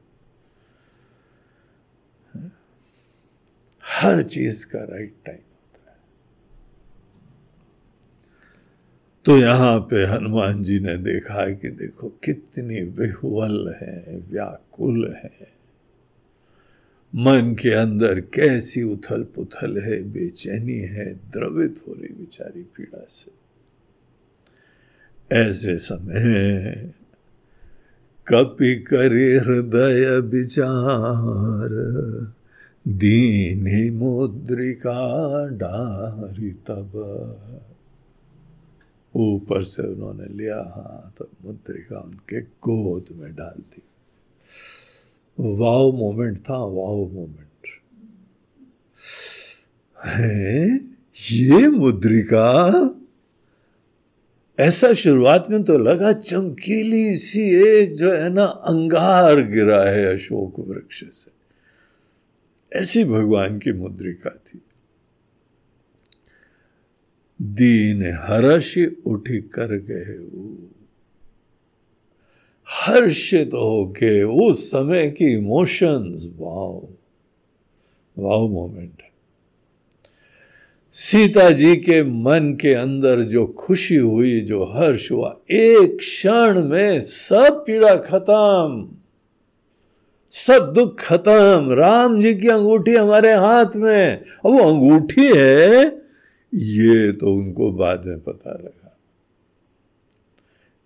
[3.84, 5.96] हर चीज़ का राइट टाइम होता है।
[9.24, 15.57] तो यहाँ पे हनुमान जी ने देखा है कि देखो कितनी विह्वल है, व्याकुल है।
[17.14, 23.30] मन के अंदर कैसी उथल पुथल है, बेचैनी है, द्रवित हो रही बिचारी पीड़ा से।
[25.36, 26.92] ऐसे समय
[28.28, 31.68] कपि करे हृदय विचार,
[32.88, 36.90] दीन मुद्रिका डारी तब।
[39.16, 43.82] ऊपर से उन्होंने लिया हाथ तो मुद्रिका उनके गोद में डाल दी।
[45.40, 47.48] वाव मोमेंट था, वाव मोमेंट।
[50.04, 50.80] है?
[51.32, 52.70] ये मुद्रिका?
[54.60, 60.68] ऐसा शुरुआत में तो लगा चमकीली सी एक जो है ना, अंगार गिरा है अशोक
[60.68, 61.38] वृक्ष से।
[62.78, 64.62] ऐसी भगवान की मुद्रिका थी।
[67.42, 70.18] दीन हर्ष उठ कर गए
[72.68, 76.88] हर्षित होके उस समय की emotions wow
[78.16, 79.02] wow moment
[80.94, 87.00] Sita ji के मन के अंदर जो खुशी हुई, जो हर्ष हुआ, एक क्षण में
[87.00, 88.88] सब पीड़ा खत्म,
[90.32, 95.84] सब दुख खत्म। राम जी की अंगूठी हमारे हाथ में वो अंगूठी है,
[96.54, 98.77] ये तो उनको बाद में पता लगा।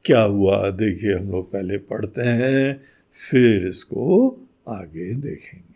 [0.05, 0.71] क्या हुआ?
[0.71, 2.81] देखिए, हम लोग पहले पढ़ते हैं,
[3.31, 4.37] फिर इसको
[4.69, 5.73] आगे देखेंगे।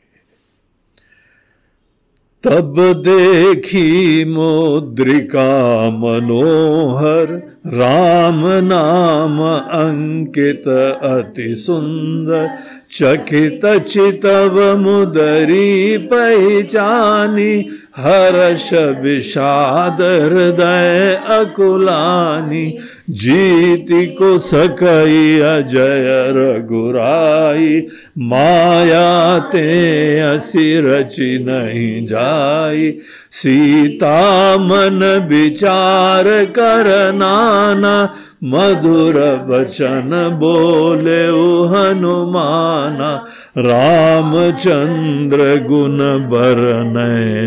[2.44, 2.74] तब
[3.06, 7.26] देखी मुद्रिका मनोहर,
[7.66, 10.68] राम नाम अंकित
[11.02, 12.48] अति सुंदर,
[12.90, 22.78] चकित चितव मुदरी पहचानी हर्ष विषाद हृदय अकुलानी,
[23.10, 27.86] जीति को सकई अजय रघुराई,
[28.18, 32.98] माया ते असी रचि नहीं जाई।
[33.30, 41.26] सीता मन विचार कर नाना, मधुर वचन बोले
[41.68, 43.24] हनुमाना।
[43.58, 45.98] रामचंद्र गुण
[46.30, 46.94] बरन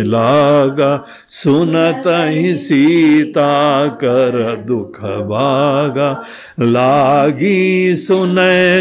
[0.07, 2.03] लागा, सुनत
[2.57, 6.23] सीता कर दुख भागा।
[6.59, 8.35] लागी सुन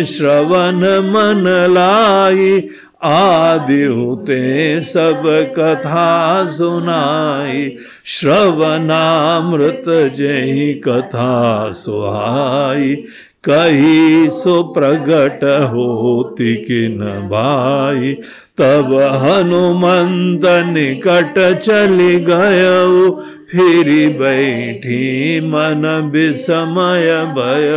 [0.05, 2.69] श्रवण मन लाई,
[3.03, 5.23] आदि होते सब
[5.59, 13.05] कथा सुनाई। श्रवणामृत जही कथा सुहाई।
[13.51, 18.17] कही सो प्रगट होती कि न भाई?
[18.61, 18.93] तब
[19.23, 22.65] हनुमंत निकट चली गय
[23.51, 23.87] फिर
[24.19, 27.71] बैठी मन विसमय भय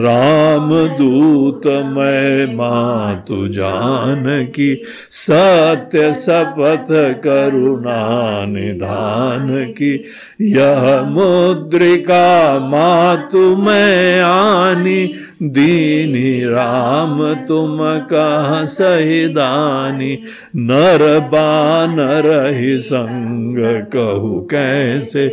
[0.00, 6.86] राम दूत, मैं मातु जान की सत्य शपथ
[7.20, 8.00] करुणा
[8.46, 9.92] निधान की
[10.40, 20.18] यह मुद्रिका मातु मैं आनी दीनी राम, तुम कह सही दानी
[20.56, 23.56] नर बानर ही संग
[23.96, 25.28] कहू कैसे?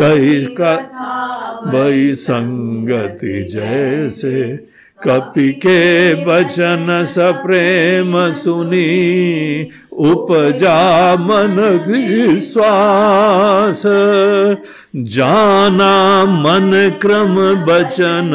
[0.00, 0.76] कही का
[1.66, 4.64] भई संगति जैसे।
[5.08, 8.90] कपि के बचन सप्रेम सुनी
[9.98, 13.82] उपजा मन विश्वास,
[14.96, 18.30] जाना मन क्रम बचन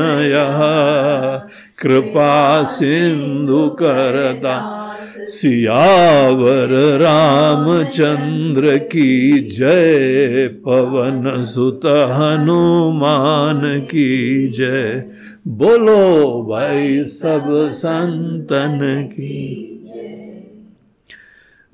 [1.80, 4.86] कृपा सिंधु करदा,
[5.20, 15.04] सियावर रामचंद्र की जय। पवन सुत हनुमान की जय।
[15.48, 19.69] बोलो भाई सब संतन की।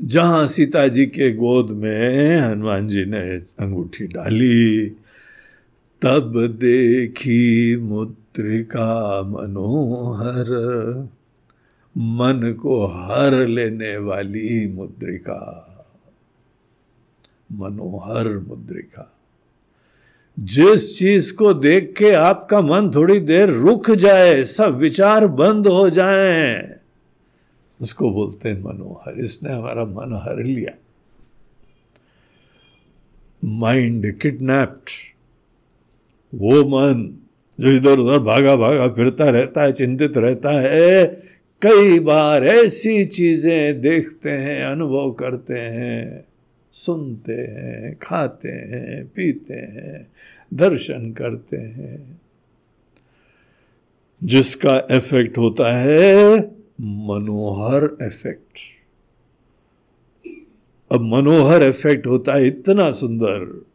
[0.01, 4.87] जहाँ सीता जी के गोद में हनुमान जी ने अंगूठी डाली,
[6.01, 10.47] तब देखी मुद्रिका मनोहर।
[11.97, 15.61] मन को हर लेने वाली मुद्रिका।
[17.51, 19.13] मनोहर मुद्रिका।
[20.39, 25.89] जिस चीज़ को देख के आपका मन थोड़ी देर रुक जाए, सब विचार बंद हो
[25.89, 26.75] जाएँ।
[27.81, 30.71] उसको बोलते हैं मनोहर। इसने हमारा मन हर लिया।
[33.43, 34.89] माइंड किडनैप्ड
[36.35, 37.17] वो मन
[37.59, 41.05] जो इधर उधर भागा भागा फिरता रहता है, चिंतित रहता है,
[41.61, 46.25] कई बार ऐसी चीज़ें देखते हैं, अनुभव करते हैं,
[46.71, 50.07] सुनते हैं, खाते हैं, पीते हैं,
[50.53, 52.21] दर्शन करते हैं।
[54.23, 58.59] जिसका इफ़ेक्ट होता है मनोहर इफ़ेक्ट
[60.91, 63.65] अब मनोहर इफ़ेक्ट होता है इतना सुंदर।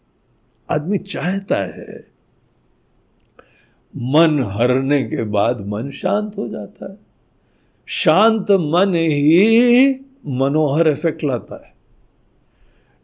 [0.71, 2.05] आदमी चाहता है
[3.97, 6.99] मन हरने के बाद मन शांत हो जाता है।
[7.87, 11.75] शांत मन ही मनोहर इफ़ेक्ट लाता है।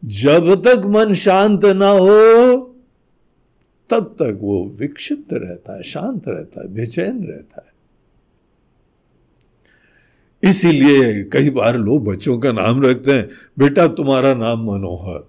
[0.05, 2.57] जब तक मन शांत ना हो,
[3.89, 7.76] तब तक वो विक्षिप्त रहता है, शांत रहता है, बेचैन रहता है।
[10.43, 13.27] इसीलिए कई बार लोग बच्चों का नाम रखते हैं,
[13.59, 15.27] बेटा, तुम्हारा नाम मनोहर।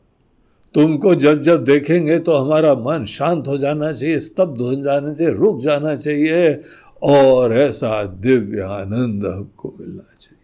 [0.74, 5.32] तुमको जब जब देखेंगे तो हमारा मन शांत हो जाना चाहिए, स्तब्ध हो जाना चाहिए,
[5.32, 6.60] रुक जाना चाहिए
[7.02, 10.37] और ऐसा दिव्य आनंद हमको मिलना चाहिए।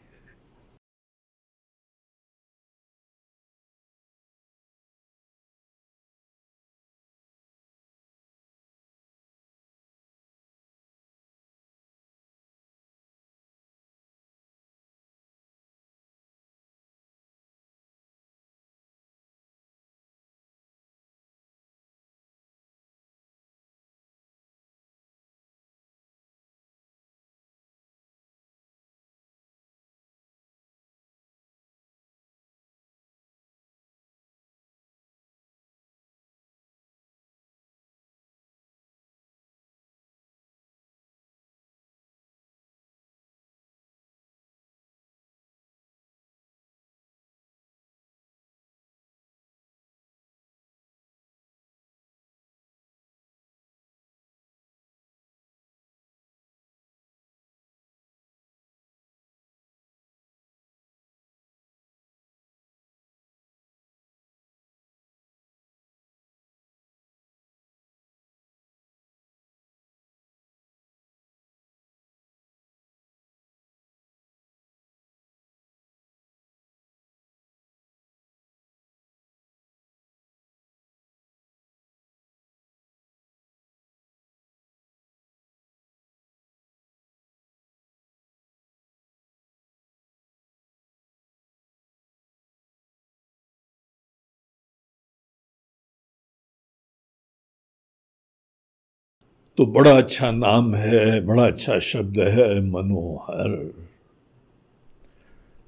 [99.58, 103.74] तो बड़ा अच्छा नाम है, बड़ा अच्छा शब्द है, मनोहर।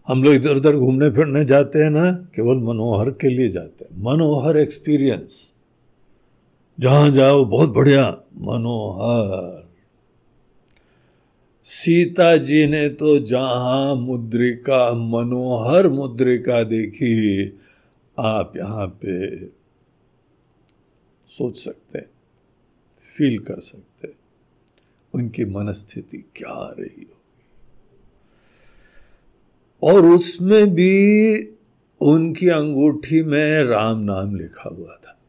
[0.09, 4.03] हम लोग इधर उधर घूमने फिरने जाते हैं ना, केवल मनोहर के लिए जाते हैं।
[4.03, 5.55] मनोहर एक्सपीरियंस।
[6.81, 9.69] जहाँ जाओ, बहुत बढ़िया, मनोहर।
[11.65, 17.47] सीता जी ने तो जहाँ मुद्रिका, मनोहर मुद्रिका देखी,
[18.19, 19.47] आप यहाँ पे
[21.27, 22.16] सोच सकते हैं।
[23.17, 24.09] फील कर सकते
[25.15, 27.13] उनकी मनस्थिति क्या रही होगी।
[29.83, 31.41] और उसमें भी
[32.01, 35.21] उनकी अंगूठी में राम नाम लिखा हुआ था।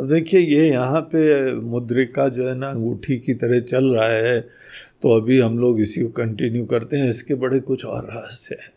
[0.00, 4.40] अब देखिए, ये यहाँ पे मुद्रिका जो है ना, अंगूठी की तरह चल रहा है।
[5.02, 8.72] तो अभी हम लोग इसी को कंटिन्यू करते हैं। इसके बड़े कुछ और रहस्य हैं।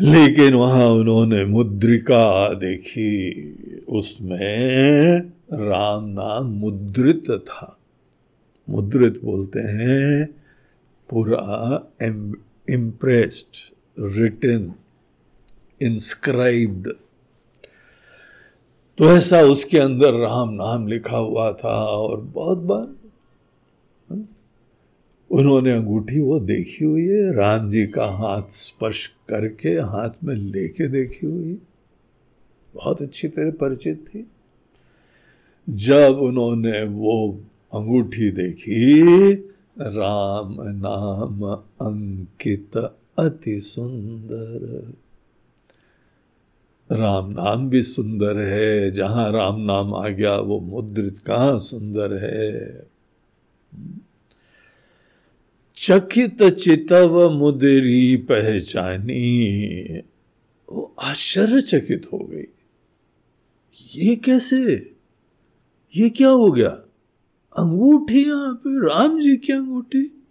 [0.00, 3.42] लेकिन वहाँ उन्होंने मुद्रिका देखी।
[3.88, 7.78] उसमें राम नाम मुद्रित था।
[8.70, 10.26] मुद्रित बोलते हैं
[11.10, 11.92] पूरा
[12.70, 14.72] इम्प्रेस्ड रिटन
[15.82, 16.88] इंस्क्राइब्ड
[18.98, 22.86] तो ऐसा उसके अंदर राम नाम लिखा हुआ था और बहुत बार
[24.10, 24.28] हाँ,
[25.30, 30.88] उन्होंने अंगूठी वो देखी हुई है राम जी का हाथ स्पर्श करके हाथ में लेके
[30.88, 31.58] देखी हुई।
[32.74, 34.31] बहुत अच्छी तरह परिचित थी।
[35.70, 37.40] जब उन्होंने वो
[37.74, 39.02] अंगूठी देखी,
[39.80, 41.44] राम नाम
[41.90, 42.76] अंकित
[43.18, 44.92] अति सुंदर।
[46.96, 52.82] राम नाम भी सुंदर है, जहाँ राम नाम आ गया, वो मुद्रित कहाँ सुंदर है?
[55.76, 59.42] चकित चितव मुदरी पहचानी,
[60.72, 62.52] वो आश्चर्यचकित हो गई।
[63.94, 64.91] ये कैसे?
[65.96, 66.68] ये क्या हो गया?
[67.58, 70.24] अंगूठी यहाँ पे, राम जी की अंगूठी।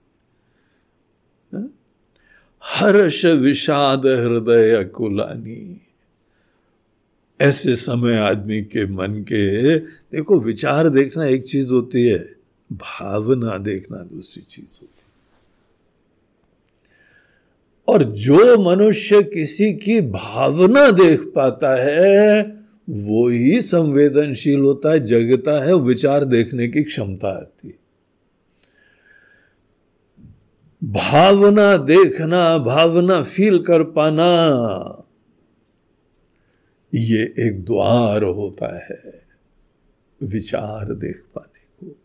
[1.53, 1.69] हाँ?
[2.63, 5.81] हर्ष विषाद हृदय कुलानी
[7.41, 12.35] ऐसे समय आदमी के मन के, देखो, विचार देखना एक चीज़ होती है,
[12.71, 15.11] भावना देखना दूसरी चीज़ होती है।
[17.87, 22.60] और जो मनुष्य किसी की भावना देख पाता है
[22.91, 27.79] वो ही संवेदनशील होता है, जगता है विचार देखने की क्षमता आती है।
[30.83, 34.27] भावना देखना, भावना फील कर पाना,
[36.93, 39.25] ये एक द्वार होता है
[40.21, 41.95] विचार देख पाने को।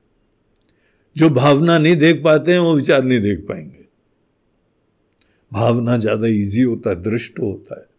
[1.17, 3.85] जो भावना नहीं देख पाते हैं, वो विचार नहीं देख पाएँगे।
[5.53, 7.96] भावना ज़्यादा इजी होता है, दृष्ट होता है।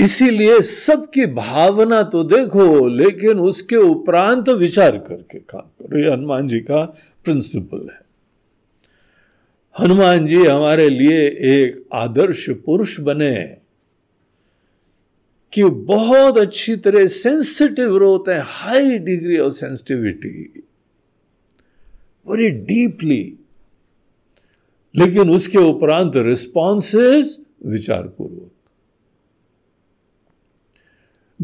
[0.00, 6.60] इसीलिए सबकी भावना तो देखो, लेकिन उसके उपरांत विचार करके काम करो। ये हनुमान जी
[6.60, 6.84] का
[7.24, 8.02] प्रिंसिपल है।
[9.78, 13.56] हनुमान जी हमारे लिए एक आदर्श पुरुष बने
[15.52, 20.62] कि बहुत अच्छी तरह सेंसिटिव होते हैं high degree of sensitivity
[22.26, 23.38] very deeply
[24.94, 28.50] लेकिन उसके उपरांत रिस्पॉन्सेस विचारपूर्वक।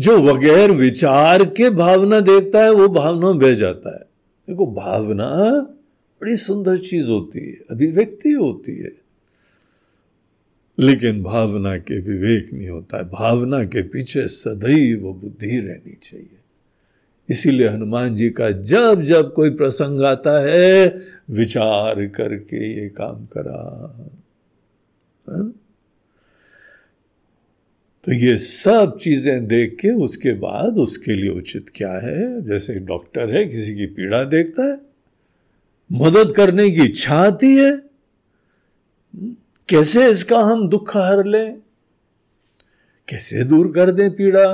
[0.00, 4.04] जो बगैर विचार के भावना देखता है, वो भावना बह जाता है।
[4.48, 5.34] देखो, भावना
[6.22, 8.92] बड़ी सुंदर चीज़ होती है, अभिव्यक्ति होती है।
[10.78, 16.36] लेकिन भावना के विवेक नहीं होता है। भावना के पीछे सदैव बुद्धि रहनी चाहिए।
[17.30, 23.94] इसीलिए हनुमान जी का जब जब कोई प्रसंग आता है, विचार करके ये काम करा।
[25.30, 25.69] है?
[28.04, 32.42] तो ये सब चीज़ें देख के उसके बाद उसके लिए उचित क्या है?
[32.42, 34.78] जैसे डॉक्टर है, किसी की पीड़ा देखता है,
[35.90, 37.70] मदद करने की इच्छा आती है,
[39.68, 41.60] कैसे इसका हम दुख हर लें?
[43.08, 44.46] कैसे दूर कर दें पीड़ा?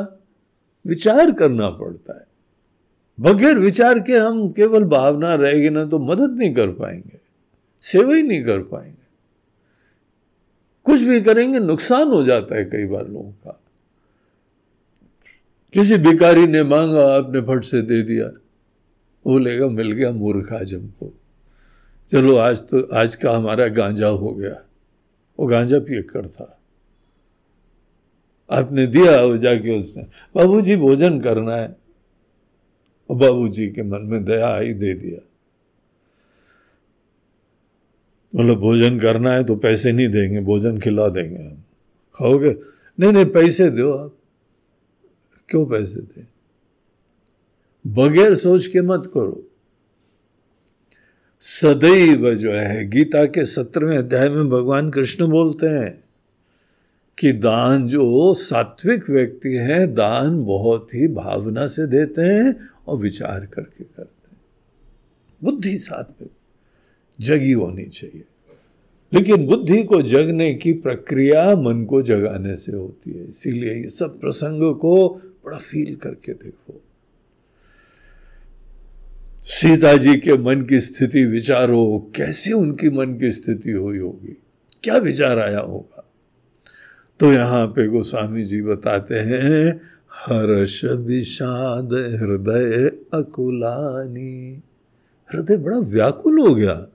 [0.85, 2.25] विचार करना पड़ता है।
[3.19, 7.19] बगैर विचार के हम केवल भावना रहेगी ना तो मदद नहीं कर पाएँगे,
[7.83, 9.06] सेवा ही नहीं कर पाएँगे।
[10.87, 13.61] कुछ भी करेंगे, नुकसान हो जाता है कई बार लोगों का।
[15.73, 18.27] किसी भिकारी ने मांगा, आपने फट से दे दिया।
[19.25, 21.21] बोलेगा, मिल गया मूर्ख आज हमको।
[22.09, 24.63] चलो, आज तो आज का हमारा गांजा हो गया।
[25.41, 26.61] वो गांजा पियकर था।
[28.51, 30.03] आपने दिया, वो जाके उसने,
[30.37, 31.77] बाबूजी, भोजन करना है।
[33.11, 35.36] और बाबूजी के मन में दया आई, दे दिया।
[38.35, 41.63] मतलब भोजन करना है तो पैसे नहीं देंगे, भोजन खिला देंगे हम।
[42.15, 42.57] खाओगे?
[43.01, 44.17] नहीं नहीं, पैसे दो आप।
[45.49, 46.25] क्यों पैसे दे?
[47.87, 49.51] बगैर सोच के मत करो।
[51.41, 56.05] सदैव जो है, गीता के सत्रहवें अध्याय में भगवान कृष्ण बोलते हैं
[57.19, 63.47] कि दान जो सात्विक व्यक्ति है, दान बहुत ही भावना से देते हैं और विचार
[63.47, 64.41] करके करते हैं।
[65.45, 66.31] बुद्धि सात्विक।
[67.21, 68.25] जगी होनी चाहिए।
[69.15, 74.21] लेकिन बुद्धि को जगने की प्रक्रिया मन को जगाने से होती है। इसीलिए ये सब
[74.21, 75.09] प्रसंग को
[75.45, 76.83] बड़ा फील करके देखो।
[79.43, 84.37] सीता जी के मन की स्थिति, विचारो, कैसे उनकी मन की स्थिति हुई होगी?
[84.83, 86.13] क्या विचार आया होगा?
[87.21, 89.81] तो यहाँ पे गोस्वामी जी बताते हैं
[90.13, 94.63] हर्ष विषाद हृदय अकुलानी।
[95.35, 96.87] हृदय बड़ा व्याकुल हो गया।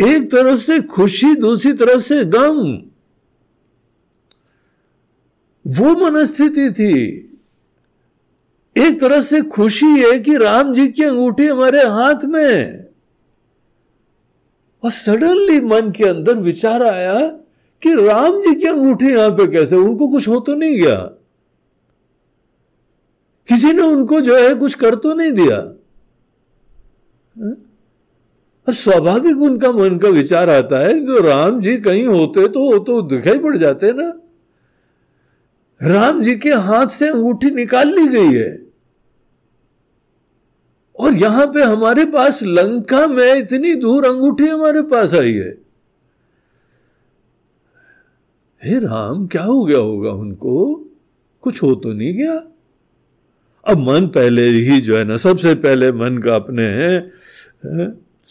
[0.00, 2.82] एक तरफ़ से खुशी, दूसरी तरफ़ से गम।
[5.66, 7.18] वो मनस्थिति थी।
[8.76, 12.84] एक तरफ़ से खुशी है कि राम जी की अंगूठी हमारे हाथ में।
[14.84, 17.28] और सडनली मन के अंदर विचार आया
[17.82, 19.76] कि राम जी की अंगूठी यहाँ पे कैसे?
[19.76, 20.96] उनको कुछ हो तो नहीं गया।
[23.48, 25.56] किसी ने उनको जो है कुछ कर तो नहीं दिया।
[27.42, 27.71] और
[28.66, 33.00] स्वाभाविक उनका मन का विचार आता है, जो राम जी कहीं होते तो वो तो
[33.02, 34.12] दिखाई पड़ जाते ना।
[35.80, 38.50] राम जी के हाथ से अंगूठी निकाल ली गई है।
[40.98, 45.50] और यहाँ पे हमारे पास लंका में इतनी दूर अंगूठी हमारे पास आई है।
[48.62, 50.74] हे राम, क्या हो गया होगा उनको?
[51.42, 52.42] कुछ हो तो नहीं गया।
[53.66, 56.66] अब मन पहले ही जो है ना, सबसे पहले मन का अपने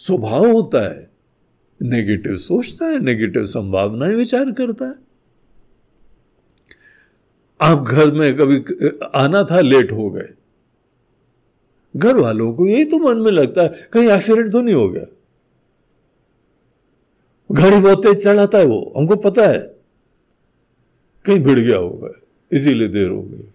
[0.06, 1.10] स्वभाव होता है।
[1.82, 4.96] नेगेटिव सोचता है नेगेटिव संभावनाएँ विचार करता है।
[7.62, 8.64] आप घर में कभी,
[9.16, 10.30] आना था लेट हो गए।
[11.96, 15.06] घर वालों को यही तो मन में लगता है, कहीं एक्सीडेंट तो नहीं हो गया।
[17.52, 19.60] गाड़ी बहुत तेज चलाता है वो, हमको पता है।
[21.26, 22.10] कहीं भिड़ गया होगा,
[22.52, 23.48] इसीलिए देर हो गई।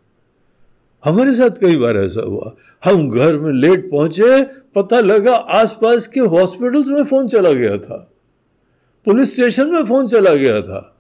[1.07, 6.21] हमारे साथ कई बार ऐसा हुआ। हम घर में लेट पहुँचे, पता लगा आसपास के
[6.21, 8.13] हॉस्पिटल्स में फ़ोन चला गया था।
[9.05, 10.97] पुलिस स्टेशन में फ़ोन चला गया था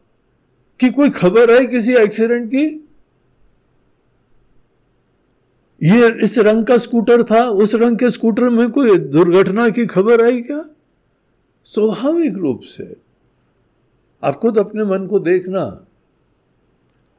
[0.81, 2.89] कि कोई खबर है किसी एक्सीडेंट की?
[5.83, 10.25] ये इस रंग का स्कूटर था, उस रंग के स्कूटर में कोई दुर्घटना की खबर
[10.25, 10.65] आई क्या?
[11.65, 12.97] स्वाभाविक रूप से।
[14.25, 15.86] आपको तो अपने मन को देखना।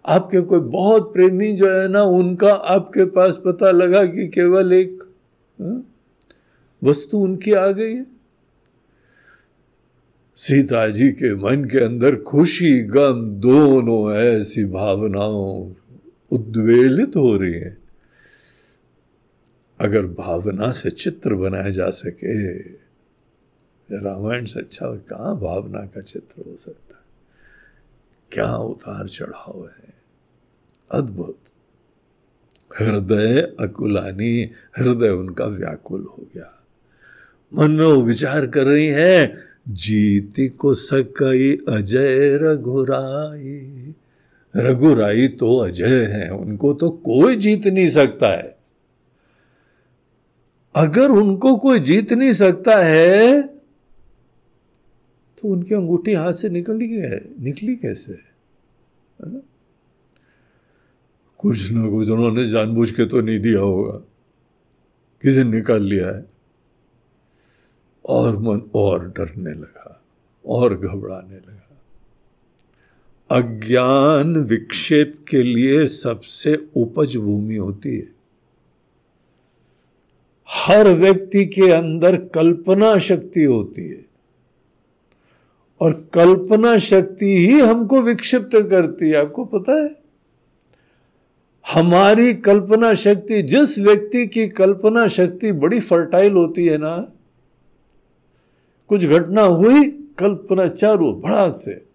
[0.08, 5.03] आपके कोई बहुत प्रेमी जो है ना, उनका आपके पास पता लगा कि केवल एक
[6.84, 8.05] वस्तु उनकी आ गई है।
[10.36, 15.74] सीता जी के मन के अंदर खुशी, गम, दोनों ऐसी भावनाओं
[16.32, 17.78] उद्वेलित हो रही है।
[19.80, 22.60] अगर भावना से चित्र बनाया जा सके,
[23.97, 26.95] रामायण से अच्छा कहाँ भावना का चित्र हो सकता?
[26.95, 26.97] है
[28.32, 29.87] क्या उतार चढ़ाव है?
[30.92, 31.38] अद्भुत।
[32.80, 36.64] हृदय अकुलानी, हृदय उनका व्याकुल हो गया।
[37.54, 39.36] मन विचार कर रही है,
[39.70, 43.96] जीती को सकई अजय रघुराई।
[44.56, 48.58] रघुराई तो अजय है, उनको तो कोई जीत नहीं सकता है।
[50.76, 53.42] अगर उनको कोई जीत नहीं सकता है
[55.38, 58.14] तो उनकी अंगूठी हाथ से निकली है निकली कैसे?
[58.14, 59.47] है?
[61.38, 63.92] कुछ ना कुछ उन्होंने जानबूझ के तो नहीं दिया होगा।
[65.22, 66.26] किसी ने निकाल लिया है।
[68.06, 70.04] और मन और डरने लगा,
[70.46, 71.54] और घबराने लगा।
[73.32, 78.08] अज्ञान विक्षेप के लिए सबसे उपज भूमि होती है।
[80.50, 84.06] हर व्यक्ति के अंदर कल्पना शक्ति होती है।
[85.82, 90.07] और कल्पना शक्ति ही हमको विक्षिप्त करती है, आपको पता है?
[91.74, 97.11] हमारी कल्पना शक्ति, जिस व्यक्ति की कल्पना शक्ति बड़ी फर्टाइल होती है ना,
[98.88, 101.86] कुछ घटना हुई, कल्पना चारू भड़ाक से।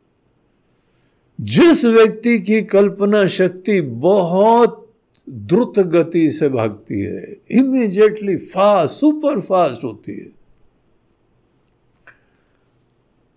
[1.40, 4.94] जिस व्यक्ति की कल्पना शक्ति बहुत
[5.30, 10.30] द्रुत गति से भागती है इमीजिएटली फास्ट सुपर फास्ट होती है।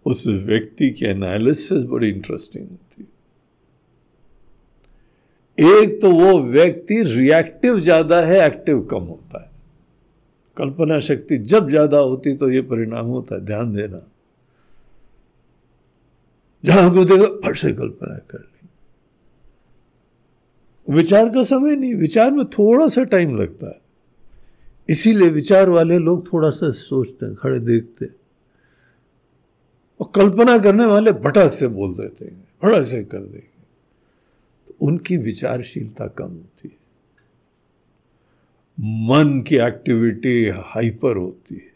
[0.05, 3.14] उस व्यक्ति की एनालिसिस बड़ी इंटरेस्टिंग होती है।
[5.57, 9.49] एक तो वो व्यक्ति रिएक्टिव ज़्यादा है एक्टिव कम होता है।
[10.57, 14.01] कल्पना शक्ति जब ज़्यादा होती तो ये परिणाम होता है, ध्यान देना।
[16.63, 18.67] जहाँ को देखो, फट से कल्पना कर ली।
[20.87, 23.79] विचार का समय नहीं, विचार में थोड़ा सा टाइम लगता है।
[24.89, 28.15] इसीलिए विचार वाले लोग थोड़ा सा सोचते हैं, खड़े देखते हैं।
[29.99, 32.33] और कल्पना करने वाले भटक से बोल देते हैं
[32.63, 33.54] भटक से कर देंगे।
[34.81, 36.85] उनकी विचारशीलता कम होती है।
[38.79, 41.75] मन की एक्टिविटी हाइपर होती है।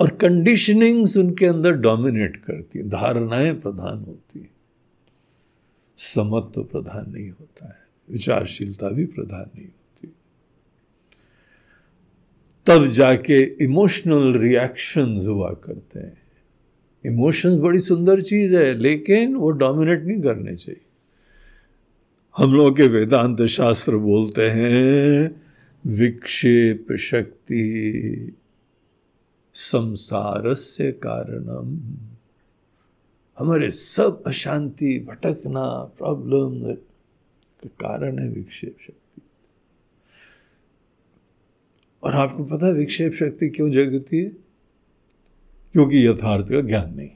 [0.00, 4.50] और कंडीशनिंग्स उनके अंदर डोमिनेट करती है। धारणाएँ प्रधान होती है।
[5.96, 10.12] समत तो प्रधान नहीं होता है। विचारशीलता भी प्रधान नहीं होती।
[12.66, 16.18] तब जाके इमोशनल रिएक्शंस हुआ करते हैं।
[17.06, 20.80] इमोशंस बड़ी सुंदर चीज़ है, लेकिन वो डोमिनेट नहीं करने चाहिए।
[22.38, 25.42] हम लोग के वेदांत शास्त्र बोलते हैं,
[25.86, 28.36] विक्षेप शक्ति
[29.54, 31.94] संसार से कारणम।
[33.38, 39.22] हमारे सब अशांति, भटकना प्रॉब्लम का कारण है विक्षेप शक्ति।
[42.02, 44.28] और आपको पता है विक्षेप शक्ति क्यों जगती है?
[45.72, 47.10] क्योंकि यथार्थ का ज्ञान नहीं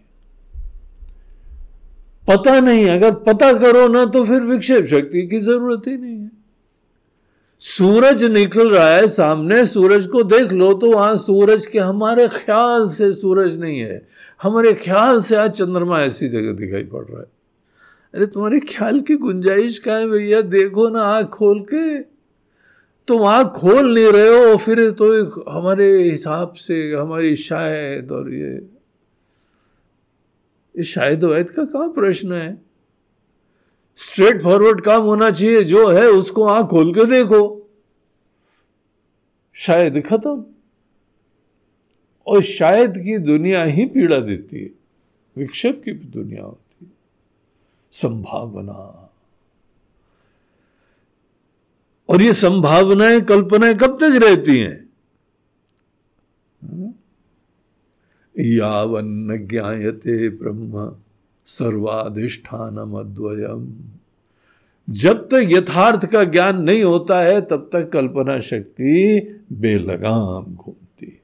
[2.29, 6.31] पता नहीं, अगर पता करो ना तो फिर विक्षेप शक्ति की ज़रूरत ही नहीं है।
[7.61, 12.89] सूरज निकल रहा है सामने, सूरज को देख लो तो वहाँ सूरज के हमारे ख्याल
[12.89, 14.01] से सूरज नहीं है।
[14.41, 17.27] हमारे ख्याल से आज चंद्रमा ऐसी जगह दिखाई पड़ रहा है।
[18.15, 21.99] अरे तुम्हारे ख्याल की गुंजाइश का है भैया, देखो ना आँख खोल के।
[23.09, 25.07] तुम आँख खोल नहीं रहे हो, फिर तो
[25.51, 28.59] हमारे हिसाब से हमारी शायद और ये
[30.81, 32.63] ये शायद वैद का कहा प्रश्न है?
[33.97, 37.71] स्ट्रेट फॉरवर्ड काम होना चाहिए, जो है उसको आँख खोल के देखो।
[39.53, 40.45] शायद खत्म।
[42.27, 44.71] और शायद की दुनिया ही पीड़ा देती है।
[45.37, 46.91] विक्षेप की दुनिया होती है।
[47.91, 49.13] संभावना।
[52.09, 54.90] और ये संभावनाएँ, कल्पनाएँ कब तक रहती हैं?
[58.41, 60.97] यावन्न ज्ञायते ब्रह्म
[61.47, 63.73] सर्वाधिष्ठानम अद्वयम
[64.89, 69.21] जब तक यथार्थ का ज्ञान नहीं होता है, तब तक कल्पना शक्ति
[69.53, 71.21] बेलगाम घूमती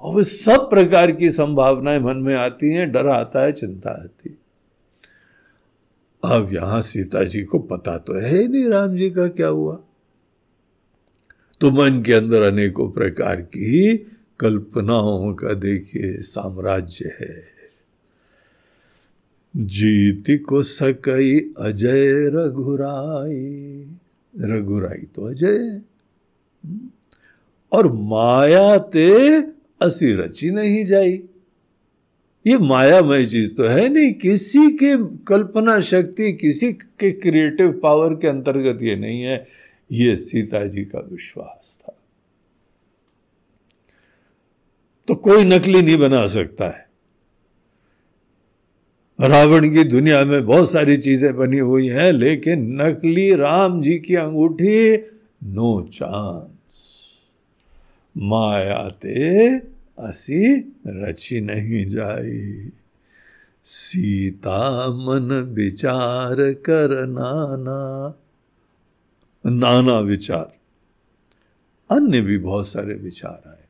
[0.00, 4.38] और वे सब प्रकार की संभावनाएँ मन में आती हैं, डर आता है, चिंता आती
[6.24, 9.80] अब यहाँ सीता जी को पता तो है ही नहीं राम जी का क्या हुआ।
[11.60, 13.94] तो मन के अंदर अनेकों प्रकार की
[14.42, 17.52] कल्पनाओं का देखिए, साम्राज्य है।
[19.56, 23.86] जीति को सकई अजय रघुराई।
[24.38, 25.80] रघुराई तो अजय
[27.72, 29.38] और माया ते
[29.82, 31.22] असी रची नहीं जाई।
[32.46, 38.28] ये मायामय चीज़ तो है नहीं, किसी के कल्पना शक्ति, किसी के क्रिएटिव पावर के
[38.28, 39.46] अंतर्गत ये नहीं है।
[39.92, 42.01] ये सीता जी का विश्वास था।
[45.08, 46.88] तो कोई नकली नहीं बना सकता है।
[49.20, 54.14] रावण की दुनिया में बहुत सारी चीज़ें बनी हुई हैं, लेकिन नकली राम जी की
[54.14, 54.96] अंगूठी,
[55.44, 57.02] नो चांस।
[58.16, 59.58] मायाते
[59.98, 62.72] असी रची नहीं जाई।
[63.64, 68.14] सीता मन विचार कर नाना।
[69.46, 70.52] नाना विचार।
[71.90, 73.61] अन्य भी बहुत सारे विचार आए।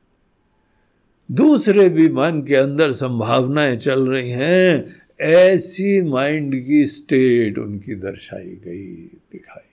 [1.33, 8.61] दूसरे भी मन के अंदर संभावनाएँ चल रही हैं, ऐसी माइंड की स्टेट उनकी दर्शाई
[8.65, 8.95] गई
[9.33, 9.71] दिखाई।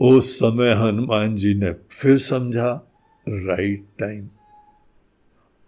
[0.00, 2.72] उस समय हनुमान जी ने फिर समझा
[3.26, 4.28] राइट टाइम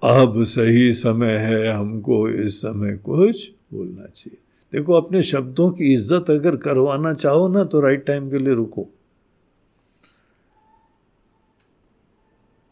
[0.03, 4.39] अब सही समय है, हमको इस समय कुछ बोलना चाहिए।
[4.73, 8.89] देखो, अपने शब्दों की इज़्ज़त अगर करवाना चाहो ना तो राइट टाइम के लिए रुको।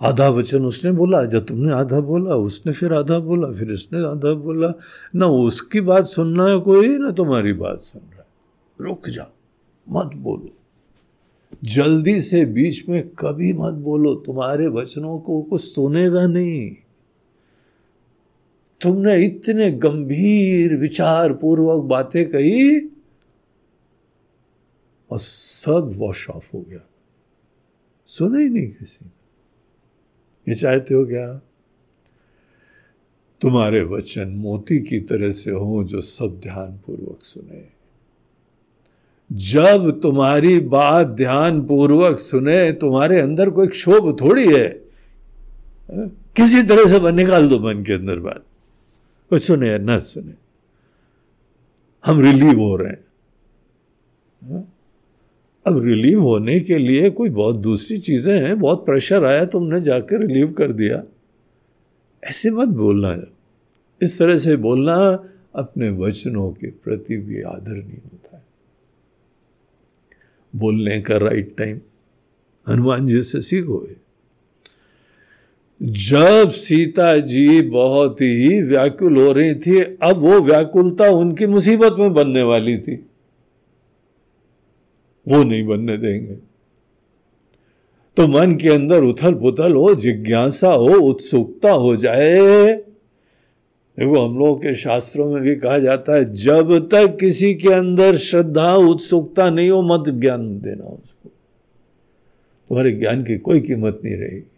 [0.00, 4.34] आधा वचन उसने बोला, जब तुमने आधा बोला, उसने फिर आधा बोला, फिर इसने आधा
[4.34, 4.72] बोला।
[5.14, 8.26] ना उसकी बात सुनना है कोई, ना तुम्हारी बात सुन रहा है।
[8.80, 9.32] रुक जाओ,
[9.88, 10.56] मत बोलो।
[11.64, 16.70] जल्दी से बीच में कभी मत बोलो, तुम्हारे वचनों को कुछ सुनेगा नहीं।
[18.82, 22.80] तुमने इतने गंभीर विचार पूर्वक बातें कही,
[25.10, 26.88] और सब वॉश ऑफ़ हो गया।
[28.06, 29.10] सुने ही नहीं किसी
[30.48, 31.42] ये चाहते हो क्या
[33.40, 37.68] तुम्हारे वचन मोती की तरह से हो जो सब ध्यान पूर्वक सुने।
[39.32, 44.68] जब तुम्हारी बात ध्यान पूर्वक सुने, तुम्हारे अंदर कोई क्षोभ थोड़ी है।
[46.36, 48.44] किसी तरह से निकाल दो मन के अंदर बात।
[49.32, 50.34] वो सुने या न सुने।
[52.06, 53.04] हम रिलीव हो रहे हैं?
[55.66, 60.26] अब रिलीव होने के लिए कोई बहुत दूसरी चीज़ें हैं, बहुत प्रेशर आया, तुमने जाकर
[60.26, 61.02] रिलीव कर दिया।
[62.24, 63.22] ऐसे मत बोलना। है
[64.02, 68.42] इस तरह से बोलना अपने वचनों के प्रति भी आदर नहीं होता है।
[70.56, 71.80] बोलने का राइट टाइम
[72.68, 73.88] हनुमान जी से सीखो
[75.82, 82.14] जब सीता जी बहुत ही व्याकुल हो रही थी, अब वो व्याकुलता उनकी मुसीबत में
[82.14, 83.06] बनने वाली थी।
[85.28, 86.38] वो नहीं बनने देंगे।
[88.16, 92.82] तो मन के अंदर उथल पुथल हो, जिज्ञासा हो, उत्सुकता हो जाए।
[93.98, 98.16] देखो, हम लोगों के शास्त्रों में भी कहा जाता है, जब तक किसी के अंदर
[98.16, 101.28] श्रद्धा, उत्सुकता नहीं हो, मत ज्ञान देना उसको।
[102.68, 104.50] तुम्हारे ज्ञान की कोई कीमत नहीं रहेगी।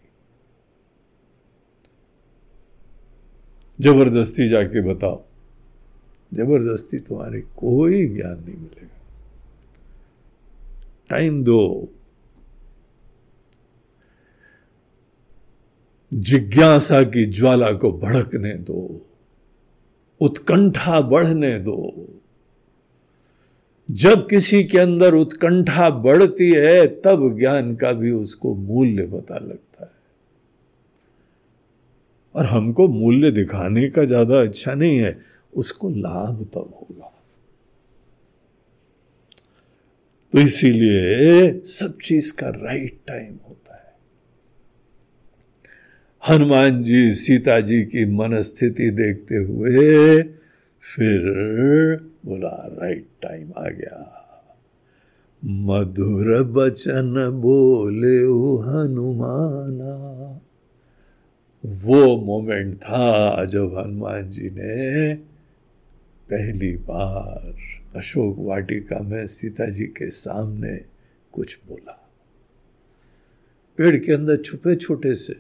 [3.81, 5.23] ज़बरदस्ती जाके बताओ।
[6.35, 8.97] ज़बरदस्ती तुम्हारे कोई ज्ञान नहीं मिलेगा।
[11.11, 11.89] टाइम दो
[16.13, 19.01] जिज्ञासा की ज्वाला को भड़कने दो,
[20.21, 22.07] उत्कंठा बढ़ने दो।
[23.89, 29.85] जब किसी के अंदर उत्कंठा बढ़ती है, तब ज्ञान का भी उसको मूल्य पता लगता
[29.85, 29.91] है।
[32.35, 35.19] और हमको मूल्य दिखाने का ज़्यादा अच्छा नहीं है,
[35.53, 37.08] उसको लाभ तब होगा।
[40.33, 43.95] तो इसीलिए सब चीज़ का राइट टाइम होता है।
[46.29, 50.22] हनुमान जी सीता जी की मनस्थिति देखते हुए
[50.81, 51.20] फिर
[52.26, 54.14] बोला राइट टाइम आ गया।
[55.45, 58.18] मधुर बचन बोले
[58.62, 59.95] हनुमाना।
[61.66, 65.14] वो मोमेंट था जब हनुमान जी ने
[66.31, 70.76] पहली बार अशोक वाटिका में सीता जी के सामने
[71.32, 72.11] कुछ बोला।
[73.76, 75.32] पेड़ के अंदर छुपे छोटे से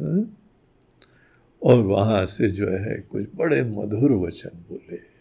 [0.00, 0.38] हाँ?
[1.62, 5.12] और वहाँ से जो है कुछ बड़े मधुर वचन बोले।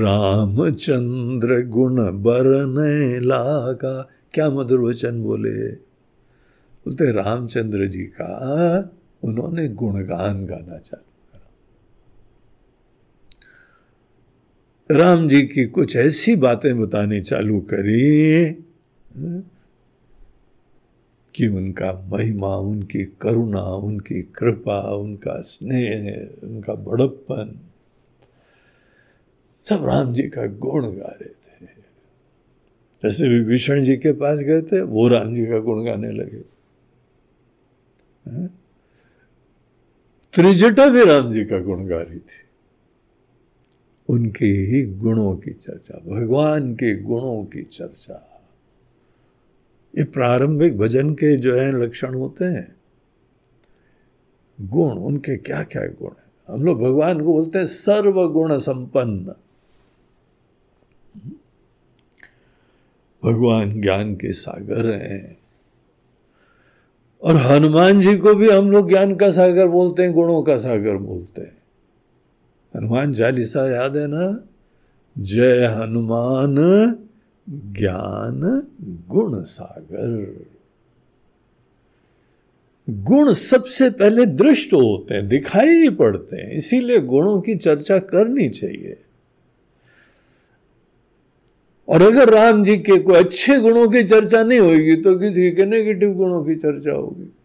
[0.00, 5.72] रामचंद्र गुण बरने लागा, क्या मधुर वचन बोले?
[6.86, 8.30] बोलते रामचंद्र जी का
[9.24, 11.05] उन्होंने गुणगान गाना चालू
[14.90, 18.44] राम जी की कुछ ऐसी बातें बतानी चालू करी
[19.16, 19.40] हाँ,
[21.34, 27.60] कि उनका महिमा उनकी करुणा उनकी कृपा उनका स्नेह उनका बड़प्पन
[29.64, 31.66] सब राम जी का गुण गा रहे थे।
[33.02, 36.42] जैसे विभीषण जी के पास गए थे वो राम जी का गुण गाने लगे।
[38.30, 38.48] हाँ,
[40.34, 42.45] त्रिजटा भी राम जी का गुण गा रही थी।
[44.08, 48.42] उनके ही गुणों की चर्चा, भगवान के गुणों की चर्चा।
[49.98, 52.76] ये प्रारंभिक भजन के जो है, लक्षण होते हैं।
[54.60, 56.54] गुण, उनके क्या क्या गुण है?
[56.54, 59.34] हम लोग भगवान को बोलते हैं सर्व गुण संपन्न।
[63.24, 65.38] भगवान ज्ञान के सागर हैं।
[67.22, 70.96] और हनुमान जी को भी हम लोग ज्ञान का सागर बोलते हैं, गुणों का सागर
[70.96, 71.55] बोलते हैं।
[72.76, 74.48] हनुमान चालीसा याद है ना?
[75.18, 76.56] जय हनुमान
[77.72, 78.40] ज्ञान
[79.08, 80.44] गुण सागर।
[82.88, 88.48] गुण सबसे पहले दृष्ट होते हैं, दिखाई ही पड़ते हैं, इसीलिए गुणों की चर्चा करनी
[88.48, 88.96] चाहिए।
[91.88, 95.64] और अगर राम जी के कोई अच्छे गुणों की चर्चा नहीं होगी तो किसी के
[95.64, 97.35] नेगेटिव गुणों की चर्चा होगी।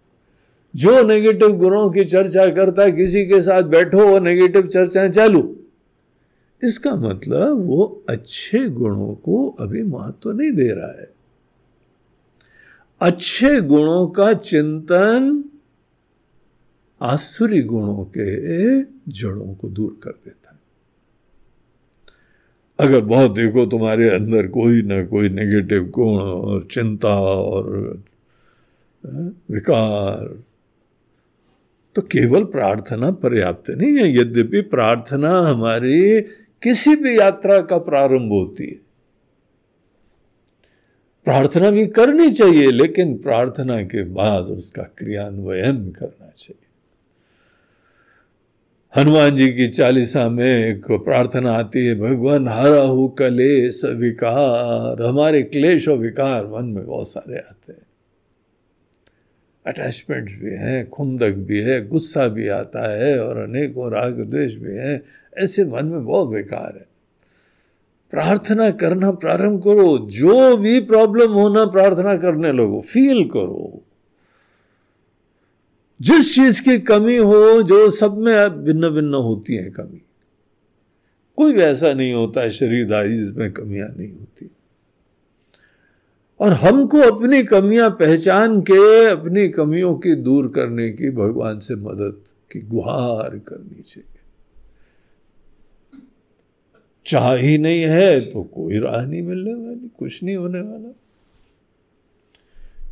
[0.75, 5.57] जो नेगेटिव गुणों की चर्चा करता है, किसी के साथ बैठो, वो नेगेटिव चर्चाएँ चालू।
[6.63, 11.09] इसका मतलब वो अच्छे गुणों को अभी महत्व तो नहीं दे रहा है।
[13.01, 15.43] अच्छे गुणों का चिंतन
[17.01, 20.59] आसुरी गुणों के जड़ों को दूर कर देता है।
[22.87, 27.97] अगर बहुत देखो, तुम्हारे अंदर कोई ना कोई नेगेटिव गुण और चिंता और
[29.51, 30.43] विकार
[31.95, 36.21] तो केवल प्रार्थना पर्याप्त नहीं है। यद्यपि प्रार्थना हमारी
[36.61, 38.91] किसी भी यात्रा का प्रारंभ होती है।
[41.25, 46.67] प्रार्थना भी करनी चाहिए, लेकिन प्रार्थना के बाद उसका क्रियान्वयन करना चाहिए।
[48.95, 55.87] हनुमान जी की चालीसा में एक प्रार्थना आती है, भगवान हरहु कलेश विकार। हमारे क्लेश
[55.87, 57.80] और विकार मन में बहुत सारे आते हैं।
[59.67, 64.75] अटैचमेंट्स भी हैं, खुंदक भी है, गुस्सा भी आता है और अनेकों राग द्वेष भी
[64.75, 65.01] हैं।
[65.37, 66.85] ऐसे मन में बहुत बेकार है।
[68.11, 73.85] प्रार्थना करना प्रारंभ करो। जो भी प्रॉब्लम होना प्रार्थना करने लगो। फील करो।
[76.01, 80.01] जिस चीज़ की कमी हो, जो सब में भिन्न भिन्न होती है कमी।
[81.37, 84.51] कोई भी ऐसा नहीं होता है शरीरधारी जिसमें कमियाँ नहीं होती।
[86.41, 92.21] और हमको अपनी कमियाँ पहचान के, अपनी कमियों की दूर करने की भगवान से मदद
[92.51, 94.07] की गुहार करनी चाहिए।
[97.05, 100.93] चाह ही नहीं है तो कोई राह नहीं मिलने वाली, कुछ नहीं होने वाला।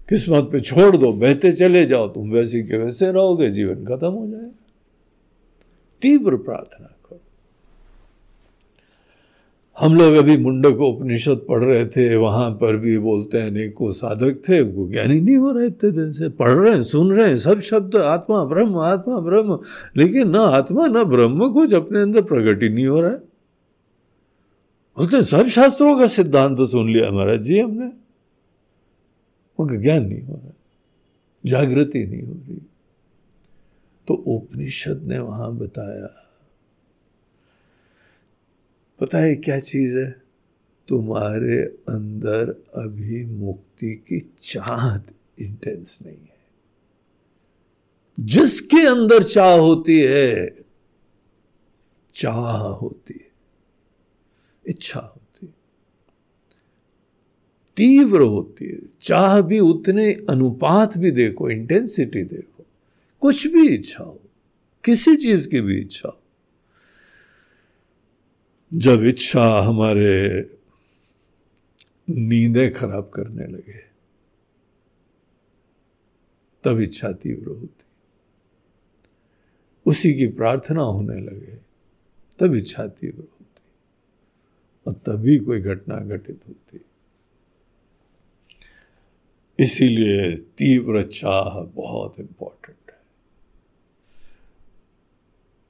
[0.09, 4.27] किस्मत पे छोड़ दो, बहते चले जाओ, तुम वैसे के वैसे रहोगे, जीवन खत्म हो
[4.27, 4.51] जाएगा।
[6.01, 6.95] तीव्र प्रार्थना
[9.79, 14.41] हम लोग अभी मुंडक उपनिषद पढ़ रहे थे, वहाँ पर भी बोलते हैं, अनेकों साधक
[14.49, 17.37] थे वो ज्ञानी नहीं हो रहे इतने दिन से। पढ़ रहे हैं, सुन रहे हैं,
[17.37, 19.59] सब शब्द, आत्मा, ब्रह्म आत्मा, ब्रह्म।
[19.97, 23.17] लेकिन ना आत्मा, ना ब्रह्म कुछ अपने अंदर प्रकट ही नहीं हो रहा है।
[24.97, 27.91] बोलते सब शास्त्रों का सिद्धांत तो सुन लिया महाराज जी हमने।
[29.59, 30.53] उनका ज्ञान नहीं हो रहा,
[31.45, 32.61] जागृति नहीं हो रही।
[34.07, 36.28] तो उपनिषद ने वहाँ बताया
[38.99, 40.21] पता है क्या चीज़ है?
[40.87, 45.07] तुम्हारे अंदर अभी मुक्ति की चाहत
[45.39, 46.39] इंटेंस नहीं है।
[48.19, 50.55] जिसके अंदर चाह होती है,
[52.13, 53.31] चाह होती है,
[54.67, 55.53] इच्छा होती है।
[57.77, 62.65] तीव्र होती है। चाह भी उतने अनुपात भी देखो इंटेंसिटी देखो,
[63.19, 64.21] कुछ भी इच्छा हो,
[64.83, 66.23] किसी चीज़ की भी इच्छा हो
[68.73, 70.41] जब इच्छा हमारे
[72.09, 73.79] नींदें खराब करने लगे,
[76.63, 77.85] तब इच्छा तीव्र होती।
[79.85, 81.57] उसी की प्रार्थना होने लगे,
[82.39, 83.61] तब इच्छा तीव्र होती
[84.87, 86.79] और तभी कोई घटना घटित होती।
[89.59, 92.78] इसीलिए तीव्र चाह बहुत इंपॉर्टेंट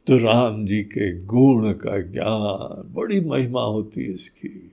[0.09, 4.71] तो राम जी के गुण का ज्ञान, बड़ी महिमा होती है इसकी।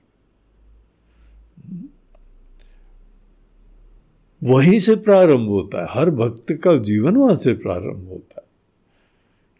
[4.43, 8.47] वहीं से प्रारंभ होता है, हर भक्त का जीवन वहाँ से प्रारंभ होता है।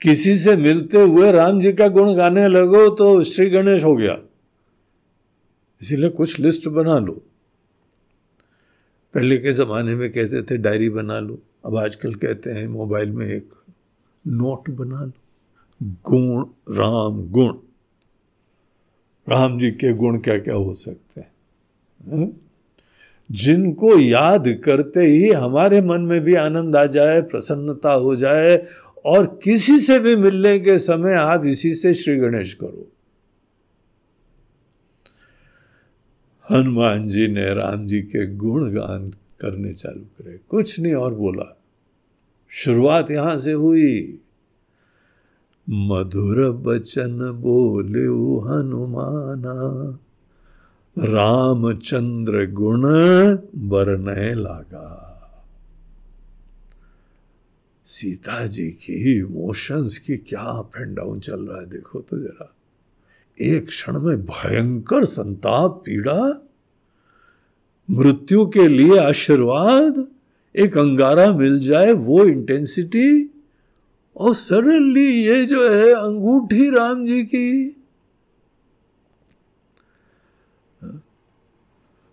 [0.01, 4.19] किसी से मिलते हुए राम जी का गुण गाने लगो तो श्री गणेश हो गया।
[5.81, 7.21] इसीलिए कुछ लिस्ट बना लो।
[9.13, 13.27] पहले के ज़माने में कहते थे, डायरी बना लो। अब आजकल कहते हैं, मोबाइल में
[13.27, 13.49] एक
[14.27, 15.11] नोट बना लो।
[15.83, 17.57] गुण, राम गुण।
[19.29, 22.41] राम जी के गुण क्या क्या हो सकते हैं?
[23.31, 28.65] जिनको याद करते ही हमारे मन में भी आनंद आ जाए, प्रसन्नता हो जाए,
[29.05, 32.91] और किसी से भी मिलने के समय आप इसी से श्री गणेश करो।
[36.51, 39.09] हनुमान जी ने राम जी के गुण गान
[39.39, 41.57] करने चालू करे। कुछ नहीं और बोला।
[42.49, 44.19] शुरुआत यहाँ से हुई।
[45.69, 48.05] मधुर बचन बोले
[48.47, 49.99] हनुमाना।
[50.97, 52.81] रामचंद्र गुण
[53.69, 55.03] बरने लागा।
[57.85, 62.55] सीता जी की इमोशंस की क्या अप एंड डाउन चल रहा है, देखो तो जरा।
[63.41, 66.47] एक क्षण में भयंकर संताप, पीड़ा,
[67.91, 70.07] मृत्यु के लिए आशीर्वाद,
[70.55, 73.33] एक अंगारा मिल जाए, वो इंटेंसिटी
[74.17, 77.73] और सडनली ये जो है अंगूठी राम जी की,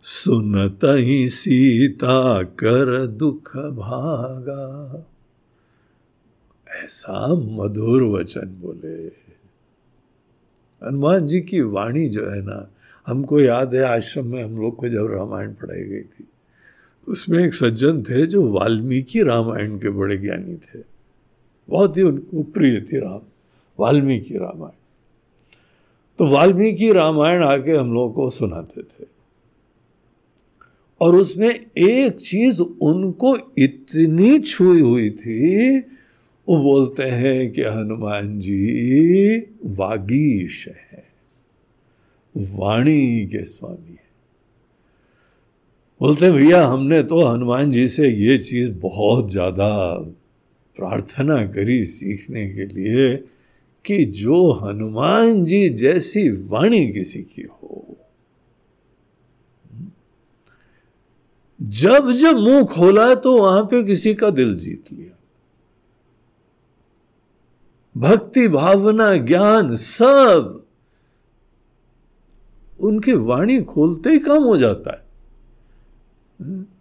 [0.04, 5.04] सुनत ही सीता कर दुख भागा।
[6.84, 8.96] ऐसा मधुर वचन बोले।
[10.82, 12.70] हनुमान जी की वाणी जो है ना,
[13.06, 16.26] हमको याद है, आश्रम में हम लोग को जब रामायण पढ़ाई गई थी,
[17.08, 20.93] उसमें एक सज्जन थे जो वाल्मीकि रामायण के बड़े ज्ञानी थे।
[21.68, 23.20] बहुत ही उनको प्रिय थी राम,
[23.78, 24.76] वाल्मीकि रामायण।
[26.18, 29.06] तो वाल्मीकि रामायण आके हम लोगों को सुनाते थे।
[31.00, 35.78] और उसमें एक चीज़ उनको इतनी छुई हुई थी,
[36.48, 41.04] वो बोलते हैं कि हनुमान जी, वागीश है,
[42.34, 44.02] वाणी के स्वामी है।
[46.00, 49.70] बोलते भैया, हमने तो हनुमान जी से ये चीज़ बहुत ज़्यादा
[50.76, 53.16] प्रार्थना करी सीखने के लिए
[53.84, 57.96] कि जो हनुमान जी जैसी वाणी किसी की हो।
[61.62, 65.18] जब जब मुँह खोला तो वहाँ पे किसी का दिल जीत लिया।
[67.96, 70.66] भक्ति, भावना, ज्ञान सब
[72.80, 76.73] उनकी वाणी खोलते ही कम हो जाता है।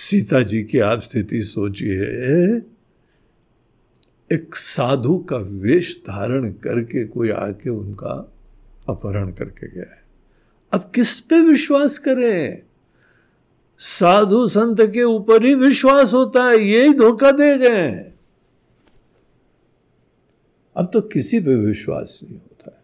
[0.00, 2.02] सीता जी की आप स्थिति सोचिए।
[4.32, 8.32] एक साधु का वेश धारण करके कोई आके उनका
[8.88, 10.02] अपहरण करके गया है।
[10.72, 12.62] अब किस पे विश्वास करें?
[13.78, 18.14] साधु संत के ऊपर ही विश्वास होता है यही धोखा दे गए हैं।
[20.76, 22.82] अब तो किसी पे विश्वास नहीं होता है।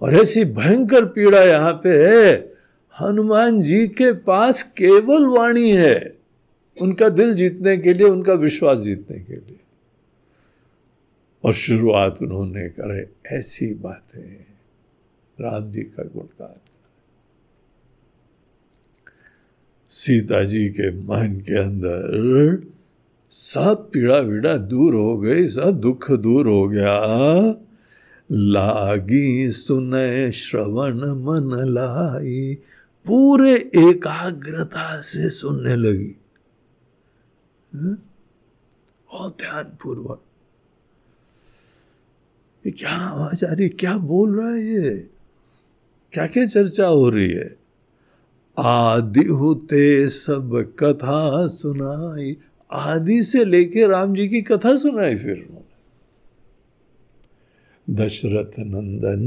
[0.00, 2.55] और ऐसी भयंकर पीड़ा यहाँ पे है
[3.00, 6.18] हनुमान जी के पास केवल वाणी है।
[6.82, 9.60] उनका दिल जीतने के लिए, उनका विश्वास जीतने के लिए।
[11.44, 14.44] और शुरुआत उन्होंने करे ऐसी बातें।
[15.40, 16.60] राम जी का गुणगान।
[19.88, 22.66] सीता जी के मन के अंदर
[23.30, 27.00] सब पीड़ा वीड़ा दूर हो गई, सब दुख दूर हो गया।
[28.32, 32.58] लागी सुने श्रवण मन लाई
[33.06, 36.16] पूरे एकाग्रता से सुनने लगी।
[39.12, 40.22] बहुत ध्यान पूर्वक
[42.78, 45.10] क्या आवाज़ आ रही क्या बोल रहा है ये?
[46.12, 47.56] क्या क्या चर्चा हो रही है?
[48.58, 52.36] आदि होते सब कथा सुनाई।
[52.72, 55.66] आदि से लेके राम जी की कथा सुनाई फिर उन्होंने।
[57.94, 59.22] दशरथ नंदन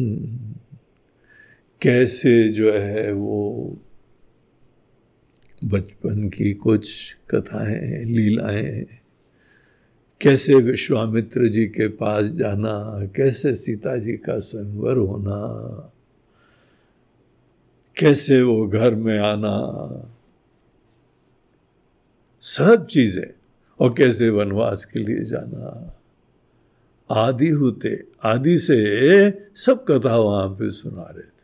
[1.81, 3.77] कैसे जो है वो
[5.63, 8.85] बचपन की कुछ कथाएँ, लीलाएँ,
[10.21, 15.39] कैसे विश्वामित्र जी के पास जाना, कैसे सीता जी का स्वयंवर होना,
[17.97, 19.55] कैसे वो घर में आना,
[22.41, 23.29] सब चीज़ें,
[23.79, 25.95] और कैसे वनवास के लिए जाना।
[27.09, 28.79] आदि होते, आदि से
[29.55, 31.38] सब कथा वहाँ पे सुना रहे थे।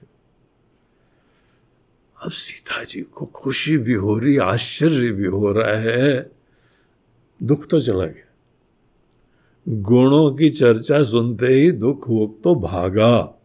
[2.25, 6.31] अब सीता जी को खुशी भी हो रही, आश्चर्य भी हो रहा है।
[7.43, 8.33] दुख तो चला गया।
[9.67, 13.41] गुणों की चर्चा सुनते ही दुख वो तो भागा।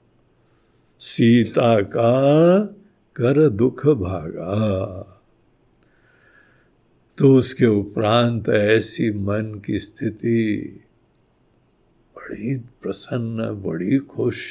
[0.98, 2.62] सीता का
[3.16, 4.76] कर दुख भागा।
[7.18, 10.80] तो उसके उपरांत ऐसी मन की स्थिति
[12.16, 14.44] बड़ी प्रसन्न, बड़ी खुश।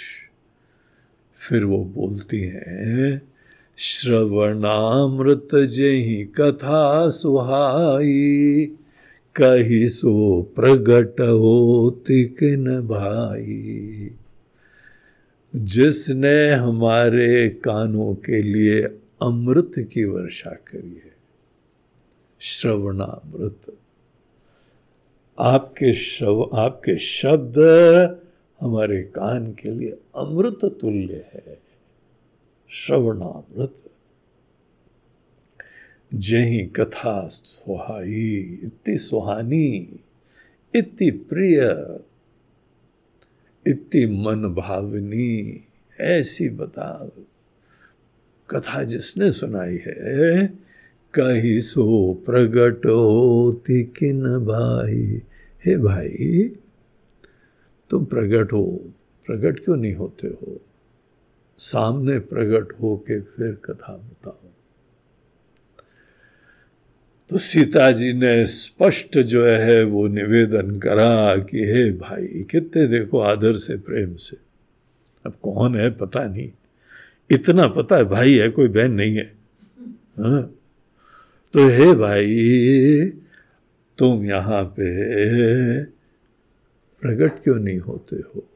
[1.34, 3.29] फिर वो बोलती हैं
[3.80, 8.66] श्रवणामृत जही कथा सुहाई,
[9.36, 14.10] कही सो प्रगट हो तिकन भाई।
[15.56, 18.82] जिसने हमारे कानों के लिए
[19.24, 21.16] अमृत की वर्षा करी है,
[22.42, 23.78] श्रवणामृत।
[25.40, 27.60] आपके शव, आपके शब्द
[28.62, 31.69] हमारे कान के लिए अमृत तुल्य है।
[32.72, 33.76] श्रवणामृत।
[36.14, 40.00] जही कथा सुहाई इतनी सुहानी
[40.76, 41.60] इतनी प्रिय
[43.68, 45.68] इतनी मन भावनी,
[46.00, 47.12] ऐसी बता
[48.50, 50.48] कथा जिसने सुनाई है,
[51.14, 55.22] कही सो प्रगट होती किन भाई?
[55.66, 56.56] हे भाई,
[57.90, 58.94] तुम प्रगट हो,
[59.26, 60.62] प्रगट क्यों नहीं होते हो?
[61.60, 64.38] सामने प्रकट हो के फिर कथा बताओ
[67.30, 73.20] तो सीता जी ने स्पष्ट जो है वो निवेदन करा कि हे भाई, कितने देखो
[73.20, 74.38] आदर से, प्रेम से।
[75.26, 76.52] अब कौन है पता नहीं।
[77.32, 79.36] इतना पता है भाई है, कोई बहन नहीं है।
[80.20, 80.42] हा?
[81.54, 83.06] तो हे भाई,
[83.98, 85.04] तुम यहाँ पे
[87.02, 88.49] प्रकट क्यों नहीं होते हो?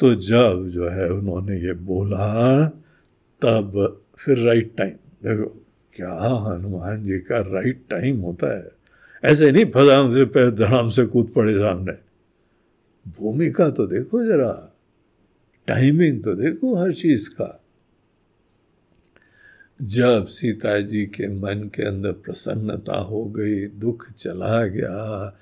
[0.00, 2.64] तो जब जो है उन्होंने ये बोला,
[3.42, 8.72] तब फिर राइट टाइम देखो, क्या हनुमान जी का राइट टाइम होता है।
[9.24, 11.92] ऐसे नहीं फजाम से पैर धड़ाम से कूद पड़े सामने।
[13.10, 14.76] भूमिका तो देखो जरा।
[15.66, 17.62] टाइमिंग तो देखो हर चीज़ का।
[19.82, 25.36] जब सीता जी के मन के अंदर प्रसन्नता हो गई, दुख चला गया,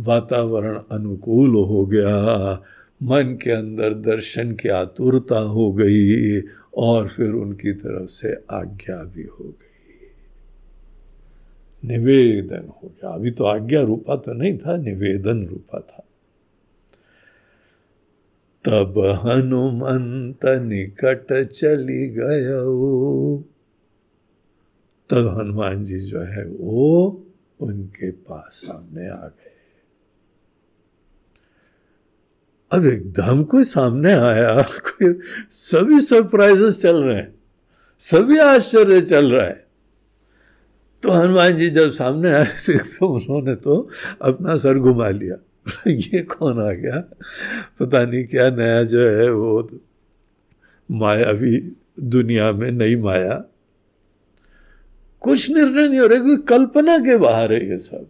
[0.00, 2.62] वातावरण अनुकूल हो गया
[3.02, 6.40] मन के अंदर दर्शन की आतुरता हो गई
[6.76, 9.62] और फिर उनकी तरफ़ से आज्ञा भी हो गई।
[11.88, 16.02] निवेदन हो गया। अभी तो आज्ञा रूपा तो नहीं था, निवेदन रूपा था।
[18.64, 22.48] तब हनुमंत निकट चली गय
[25.10, 27.24] तब हनुमान जी जो है वो
[27.60, 29.55] उनके पास सामने आ गए।
[32.72, 37.34] अब एकदम कोई सामने आया, कोई सभी सरप्राइजेस चल रहे हैं,
[37.98, 39.66] सभी आश्चर्य चल रहा है।
[41.02, 43.90] तो हनुमान जी जब सामने आए तो उन्होंने तो
[44.22, 45.36] अपना सर घुमा लिया।
[45.86, 47.00] ये कौन आ गया?
[47.80, 49.70] पता नहीं क्या नया जो है वो,
[50.90, 53.44] माया भी दुनिया में नई माया।
[55.20, 58.06] कुछ निर्णय नहीं हो रहा क्योंकि कल्पना के बाहर है ये सब।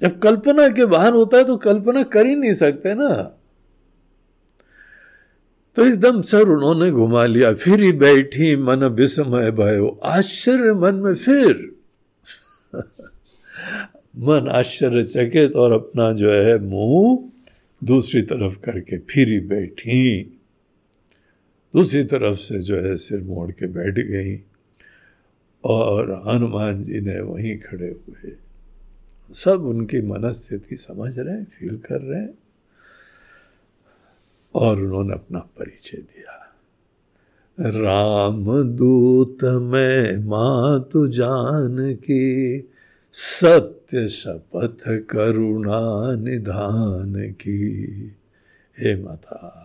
[0.00, 3.08] जब कल्पना के बाहर होता है तो कल्पना कर ही नहीं सकते ना।
[5.76, 11.14] तो एकदम सर उन्होंने घुमा लिया, फिर ही बैठी, मन विस्मय भयो, आश्चर्य मन में
[11.14, 11.76] फिर।
[14.18, 17.32] मन आश्चर्यचकित और अपना जो है मुँह
[17.84, 20.22] दूसरी तरफ़ करके फिर ही बैठी।
[21.74, 24.36] दूसरी तरफ़ से जो है सिर मोड़ के बैठ गई
[25.64, 28.45] और हनुमान जी ने वहीं खड़े हुए।
[29.30, 32.34] सब उनकी मनस्थिति समझ रहे हैं फील कर रहे हैं,
[34.54, 36.42] और उन्होंने अपना परिचय दिया।
[37.58, 38.44] राम
[38.76, 42.68] दूत में मातु जान की
[43.14, 47.62] सत्य शपथ करुणा निधान की
[48.76, 49.62] हे माता,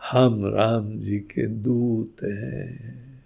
[0.00, 3.24] हम राम जी के दूत हैं।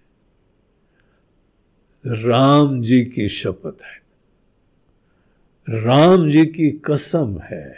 [2.05, 4.00] राम जी की शपथ है।
[5.73, 7.75] राम जी की कसम है।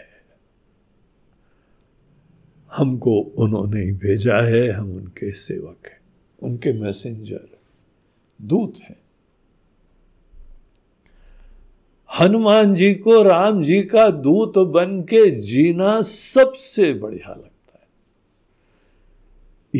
[2.77, 6.01] हमको उन्होंने ही भेजा है, हम उनके सेवक हैं,
[6.43, 7.59] उनके मैसेंजर
[8.43, 8.97] दूत हैं।
[12.21, 17.89] हनुमान जी को राम जी का दूत बन के जीना सबसे बढ़िया लगता है।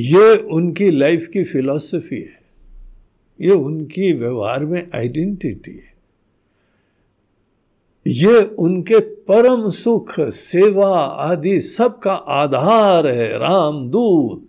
[0.01, 2.43] ये उनकी लाइफ की फिलॉसफी है।
[3.41, 5.92] ये उनकी व्यवहार में आइडेंटिटी है।
[8.07, 14.47] ये उनके परम सुख, सेवा आदि सबका आधार है, रामदूत।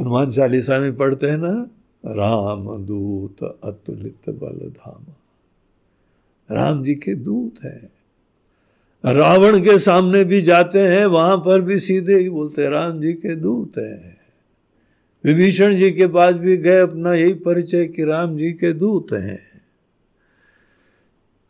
[0.00, 1.70] हनुमान चालीसा में पढ़ते हैं ना
[2.06, 5.14] राम दूत अतुलित बल धामा
[6.50, 7.92] राम जी के दूत हैं।
[9.12, 13.12] रावण के सामने भी जाते हैं, वहाँ पर भी सीधे ही बोलते हैं, राम जी
[13.12, 14.20] के दूत हैं।
[15.24, 19.51] विभीषण जी के पास भी गए, अपना यही परिचय कि राम जी के दूत हैं।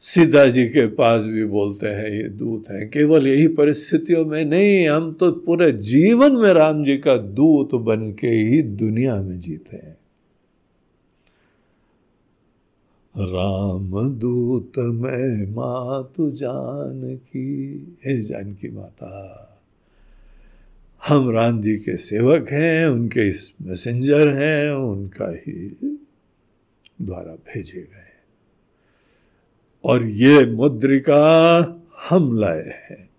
[0.02, 4.88] सीता जी के पास भी बोलते हैं, ये दूत हैं। केवल यही परिस्थितियों में नहीं,
[4.88, 9.76] हम तो पूरे जीवन में राम जी का दूत बन के ही दुनिया में जीते
[9.76, 9.96] हैं।
[13.14, 17.48] राम दूत, मैं मातु जान की
[18.06, 19.10] हे जानकी माता,
[21.02, 23.30] हम राम जी के सेवक हैं, उनके
[23.64, 25.76] मैसेंजर हैं, उनका ही
[27.02, 28.01] द्वारा भेजे गए
[29.84, 31.22] और ये मुद्रिका
[32.08, 33.10] हम लाए हैं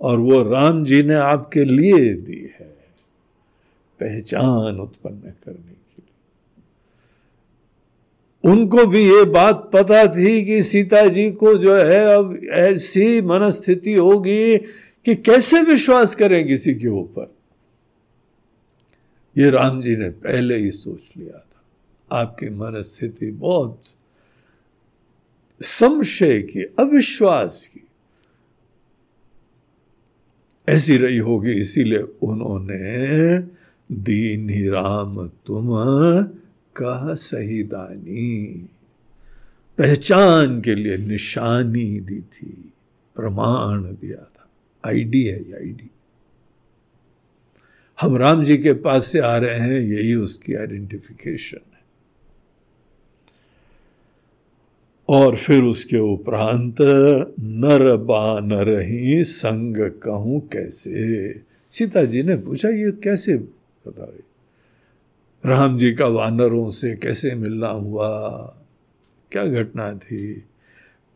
[0.00, 2.70] और वो राम जी ने आपके लिए दी है।
[4.00, 6.12] पहचान उत्पन्न करने के लिए।
[8.52, 13.94] उनको भी ये बात पता थी कि सीता जी को जो है अब ऐसी मनस्थिति
[13.94, 14.58] होगी
[15.04, 17.34] कि कैसे विश्वास करें किसी के ऊपर।
[19.38, 21.62] ये राम जी ने पहले ही सोच लिया था।
[22.16, 23.82] आपकी मनस्थिति बहुत
[25.62, 27.86] संशय की, अविश्वास की
[30.68, 33.38] ऐसी रही होगी, इसीलिए उन्होंने
[33.92, 35.66] दीन ही राम तुम
[36.76, 38.68] का सही दानी।
[39.78, 42.72] पहचान के लिए निशानी दी थी,
[43.16, 44.48] प्रमाण दिया था।
[44.86, 45.90] आईडी है ये, आईडी।
[48.00, 51.69] हम राम जी के पास से आ रहे हैं, यही उसकी आइडेंटिफिकेशन।
[55.10, 56.76] और फिर उसके उपरांत,
[57.40, 61.32] नर बानर ही संग कहूँ कैसे?
[61.70, 63.36] सीता जी ने पूछा, ये कैसे
[63.86, 64.20] बताए
[65.46, 68.08] राम जी का वानरों से कैसे मिलना हुआ?
[69.32, 70.34] क्या घटना थी?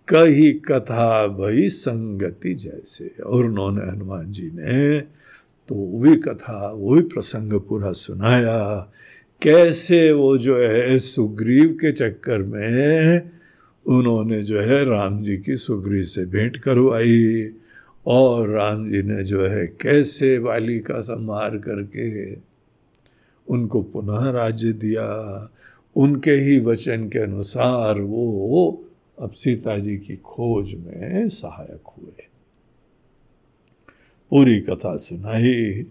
[0.09, 5.01] कही कथा भई संगति जैसे। और उन्होंने हनुमान जी ने
[5.69, 8.93] तो वो भी कथा, वो भी प्रसंग पूरा सुनाया।
[9.43, 13.31] कैसे वो जो है सुग्रीव के चक्कर में
[13.87, 17.51] उन्होंने जो है राम जी की सुग्री से भेंट करवाई
[18.07, 22.35] और राम जी ने जो है कैसे वाली का संहार करके
[23.49, 25.09] उनको पुनः राज्य दिया।
[25.97, 28.85] उनके ही वचन के अनुसार वो
[29.23, 32.25] अब सीता जी की खोज में सहायक हुए।
[34.31, 35.87] पूरी कथा सुनाई।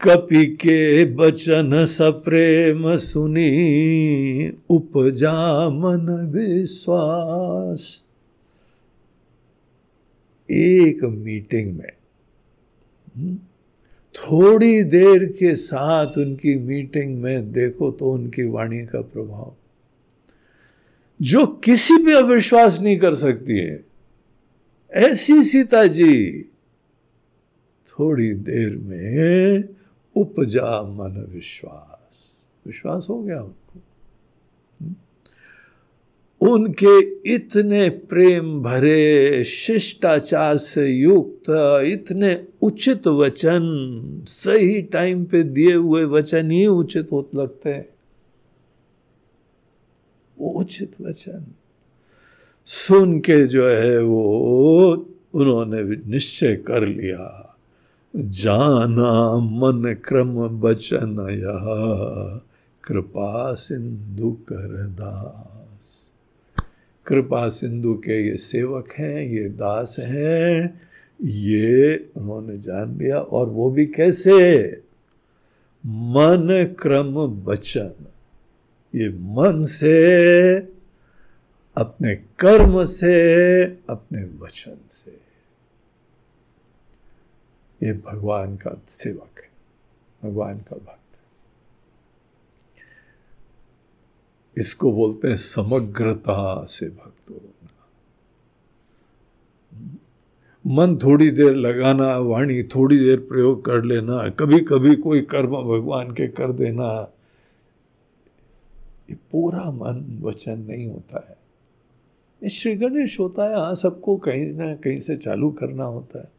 [0.00, 3.48] कपि के बचन सप्रेम सुनी
[4.70, 8.02] उपजा मन विश्वास।
[10.50, 11.92] एक मीटिंग में
[13.16, 13.36] हम्म,
[14.14, 19.54] थोड़ी देर के साथ उनकी मीटिंग में देखो तो उनकी वाणी का प्रभाव।
[21.20, 23.84] जो किसी भी अविश्वास नहीं कर सकती है
[24.92, 26.42] ऐसी सीता जी
[27.86, 29.75] थोड़ी देर में
[30.16, 33.80] उपजा मन विश्वास। विश्वास हो गया उनको।
[36.40, 37.00] उनके
[37.34, 41.42] इतने प्रेम भरे, शिष्टाचार से युक्त,
[41.84, 43.60] इतने उचित वचन,
[44.28, 47.88] सही टाइम पे दिए हुए वचन ही उचित हो लगते हैं।
[50.38, 51.54] वो उचित वचन।
[52.64, 54.86] सुन के जो है वो
[55.34, 57.45] उन्होंने निश्चय कर लिया।
[58.16, 61.64] जाना मन क्रम बचन यह
[62.84, 66.12] कृपा सिंधु कर दास
[67.06, 70.80] कृपा सिंधु के ये सेवक हैं, ये दास हैं,
[71.22, 74.66] ये उन्होंने जान लिया, और वो भी कैसे?
[75.86, 77.90] मन क्रम बचन।
[78.94, 80.56] ये मन से,
[81.76, 85.25] अपने कर्म से, अपने वचन से।
[87.80, 89.48] ये भगवान का सेवक है,
[90.22, 91.24] भगवान का भक्त है।
[94.56, 97.52] इसको बोलते हैं समग्रता से भक्त होना।
[100.64, 106.10] मन थोड़ी देर लगाना, वाणी थोड़ी देर प्रयोग कर लेना कभी कभी कोई कर्म भगवान
[106.10, 106.88] के कर देना,
[109.10, 111.36] ये पूरा मन वचन नहीं होता है।
[112.42, 116.30] ये श्री गणेश होता है हाँ सबको कहीं ना कहीं से चालू करना होता है।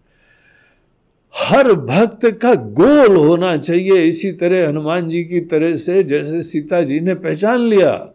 [1.33, 6.81] हर भक्त का गोल होना चाहिए। इसी तरह हनुमान जी की तरह से जैसे सीता
[6.81, 8.13] जी ने पहचान लिया।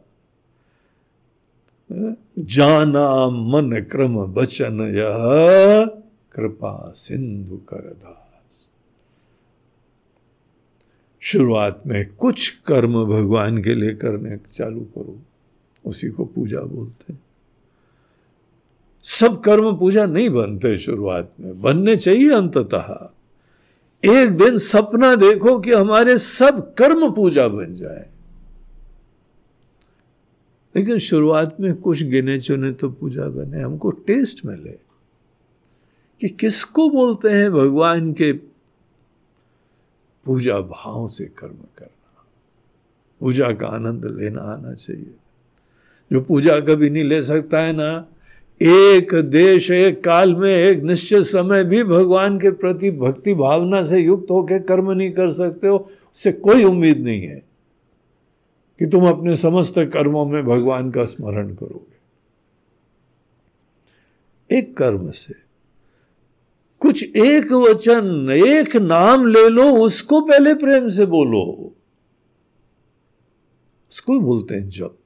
[2.39, 5.87] जाना मन क्रम बचन, यह
[6.33, 8.71] कृपा सिंधु कर दास
[11.23, 15.19] शुरुआत में कुछ कर्म भगवान के लिए करने चालू करो,
[15.85, 17.21] उसी को पूजा बोलते हैं।
[19.03, 23.11] सब कर्म पूजा नहीं बनते शुरुआत में। बनने चाहिए अंततः।
[24.05, 28.09] एक दिन सपना देखो कि हमारे सब कर्म पूजा बन जाए।
[30.77, 34.79] लेकिन शुरुआत में कुछ गिने चुने तो पूजा बने, हमको टेस्ट मिले
[36.21, 38.33] कि किसको बोलते हैं भगवान के
[40.25, 42.25] पूजा भाव से कर्म करना।
[43.21, 45.15] पूजा का आनंद लेना आना चाहिए।
[46.13, 48.12] जो पूजा कभी नहीं ले सकता है ना
[48.63, 54.01] एक देश, एक काल में, एक निश्चित समय भी भगवान के प्रति भक्ति भावना से
[54.01, 55.77] युक्त होकर कर्म नहीं कर सकते हो,
[56.15, 57.45] उससे कोई उम्मीद नहीं है
[58.79, 61.93] कि तुम अपने समस्त कर्मों में भगवान का स्मरण करोगे।
[64.59, 65.35] एक कर्म से
[66.81, 71.73] कुछ एक वचन, एक नाम ले लो, उसको पहले प्रेम से बोलो।
[73.91, 74.97] उसको बोलते हैं जब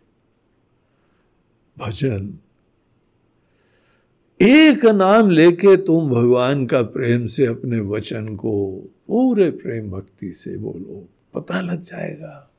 [1.79, 2.39] भजन
[4.41, 8.77] एक नाम लेके तुम भगवान का प्रेम से अपने वचन को
[9.09, 12.51] पूरे प्रेम भक्ति से बोलो, पता लग जाएगा।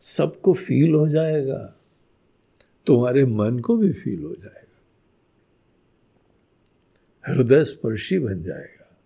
[0.00, 1.74] सबको फील हो जाएगा।
[2.86, 4.82] तुम्हारे मन को भी फील हो जाएगा।
[7.32, 8.96] हृदय स्पर्शी बन जाएगा।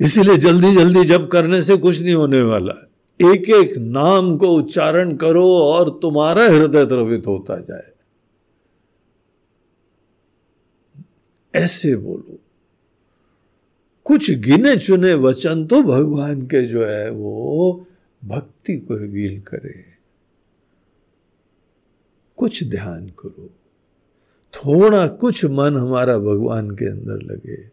[0.00, 2.90] इसीलिए जल्दी जल्दी जब करने से कुछ नहीं होने वाला।
[3.32, 7.91] एक एक नाम को उच्चारण करो और तुम्हारा हृदय द्रवित होता जाए।
[11.56, 12.38] ऐसे बोलो।
[14.04, 17.86] कुछ गिने चुने वचन तो भगवान के जो है वो
[18.24, 19.84] भक्ति को रिवील करे।
[22.36, 23.50] कुछ ध्यान करो।
[24.54, 27.72] थोड़ा कुछ मन हमारा भगवान के अंदर लगे।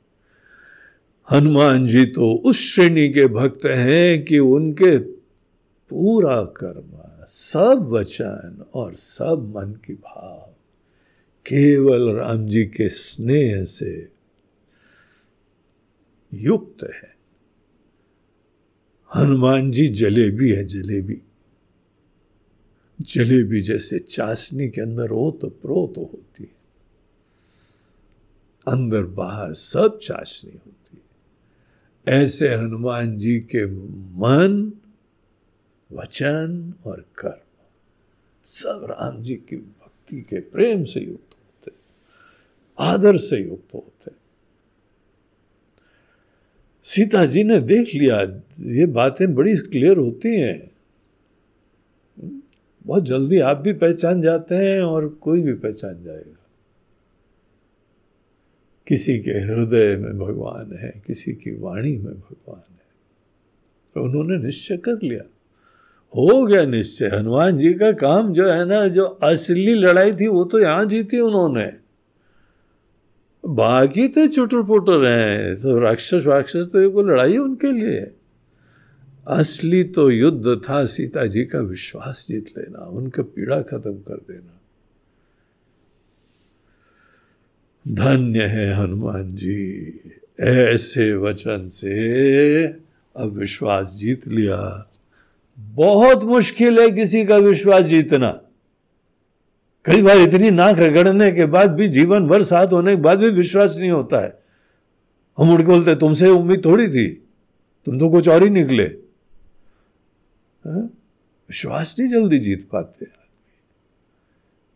[1.31, 4.97] हनुमान जी तो उस श्रेणी के भक्त हैं कि उनके
[5.89, 10.48] पूरा कर्म, सब वचन और सब मन की भाव।
[11.45, 14.11] केवल राम जी के स्नेह से
[16.33, 17.15] युक्त है।
[19.15, 21.21] हनुमान जी जलेबी है, जलेबी।
[23.01, 26.59] जलेबी जैसे चाशनी के अंदर हो तो प्रोत तो होती है।
[28.67, 31.09] अंदर बाहर सब चाशनी होती है।
[32.23, 33.65] ऐसे हनुमान जी के
[34.15, 34.73] मन,
[35.91, 37.65] वचन और कर्म
[38.43, 41.28] सब राम जी की भक्ति के प्रेम से युक्त
[42.79, 44.11] आदर से युक्त होते।
[46.83, 48.21] सीता जी ने देख लिया,
[48.59, 50.71] ये बातें बड़ी क्लियर होती हैं।
[52.85, 56.35] बहुत जल्दी आप भी पहचान जाते हैं और कोई भी पहचान जाएगा।
[58.87, 62.79] किसी के हृदय में भगवान है, किसी की वाणी में भगवान है।
[63.93, 65.23] तो उन्होंने निश्चय कर लिया।
[66.15, 70.45] हो गया निश्चय। हनुमान जी का काम जो है ना, जो असली लड़ाई थी, वो
[70.45, 71.88] तो यहाँ जीती उन्होंने।
[73.45, 78.11] बाकी तो चुटर पुटर हैं, सब राक्षस राक्षस तो को लड़ाई उनके लिए।
[79.27, 84.55] असली तो युद्ध था, सीता जी का विश्वास जीत लेना, उनका पीड़ा खत्म कर देना।
[87.87, 89.99] धन्य है हनुमान जी,
[90.39, 92.67] ऐसे वचन से
[93.15, 94.89] अब विश्वास जीत लिया।
[95.59, 98.41] बहुत मुश्किल है किसी का विश्वास जीतना।
[99.89, 103.29] कई बार इतनी नाक रगड़ने के बाद भी जीवन भर साथ होने के बाद भी
[103.29, 104.39] विश्वास नहीं होता है।
[105.39, 107.07] हम उड़ बोलते, तुमसे उम्मीद थोड़ी थी,
[107.85, 108.83] तुम तो कुछ और ही निकले।
[110.65, 110.81] हाँ?
[111.49, 113.59] विश्वास नहीं जल्दी जीत पाते आदमी।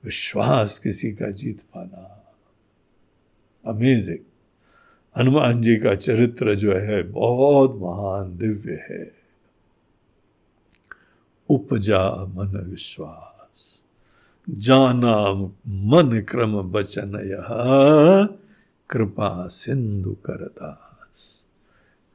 [0.03, 2.33] विश्वास किसी का जीत पाना।
[3.67, 4.19] अमेजिंग
[5.17, 9.11] हनुमान जी का चरित्र जो है, बहुत महान दिव्य है।
[11.49, 13.32] उपजा मन विश्वास।
[14.49, 15.33] जाना
[15.67, 17.13] मन क्रम बचन
[18.89, 21.45] कृपा सिंधु करदास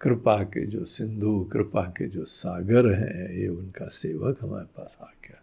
[0.00, 5.04] कृपा के जो सिंधु, कृपा के जो सागर हैं, ये उनका सेवक हमारे पास आ
[5.04, 5.42] गया।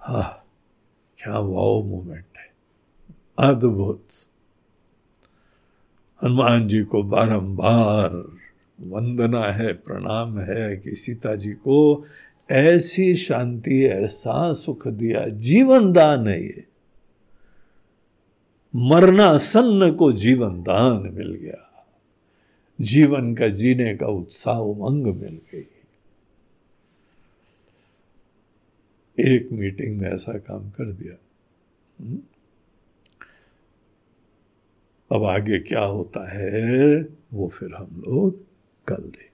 [0.00, 0.44] हा,
[1.16, 2.54] क्या वाओ मोमेंट है।
[3.38, 4.06] अद्भुत।
[6.24, 8.10] हनुमान जी को बारंबार
[8.80, 12.04] वंदना है, प्रणाम है कि सीता जी को
[12.50, 16.66] ऐसी शांति, ऐसा सुख दिया, जीवन दान है ये।
[18.76, 21.86] मरना सन्न को जीवन दान मिल गया।
[22.80, 25.70] जीवन का जीने का उत्साह उमंग मिल गई।
[29.20, 31.14] एक मीटिंग में ऐसा काम कर दिया।
[32.00, 32.18] हम्म?
[35.12, 37.02] अब आगे क्या होता है,
[37.34, 38.44] वो फिर हम लोग
[38.86, 39.33] कल देखते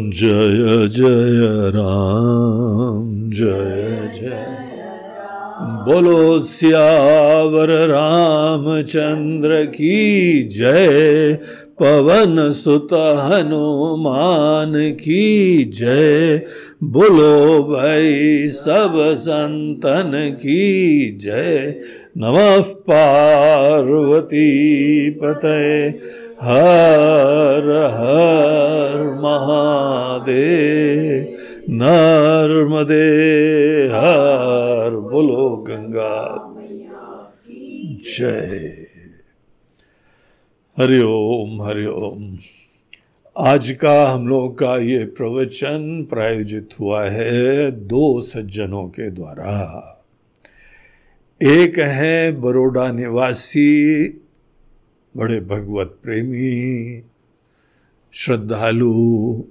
[0.00, 4.54] जय जय राम, जय जय
[5.60, 11.38] बोलो सियावर रामचंद्र की जय,
[11.82, 16.42] पवन सुत हनुमान की जय।
[16.84, 21.80] बोलो भाई सब संतन की जय।
[22.18, 24.50] नमः पार्वती
[25.10, 25.90] पतये।
[26.42, 31.36] हर हर महादेव,
[31.70, 33.06] नर्मदे
[33.86, 36.44] हर बोलो गंगा।
[38.18, 38.86] जय।
[40.78, 42.38] हरिओम हरिओम
[43.36, 50.06] आज का हम लोग का ये प्रवचन प्रायोजित हुआ है दो सज्जनों के द्वारा।
[51.42, 54.02] एक है बड़ोड़ा निवासी
[55.18, 57.02] बड़े भगवत प्रेमी,
[58.12, 59.44] श्रद्धालु,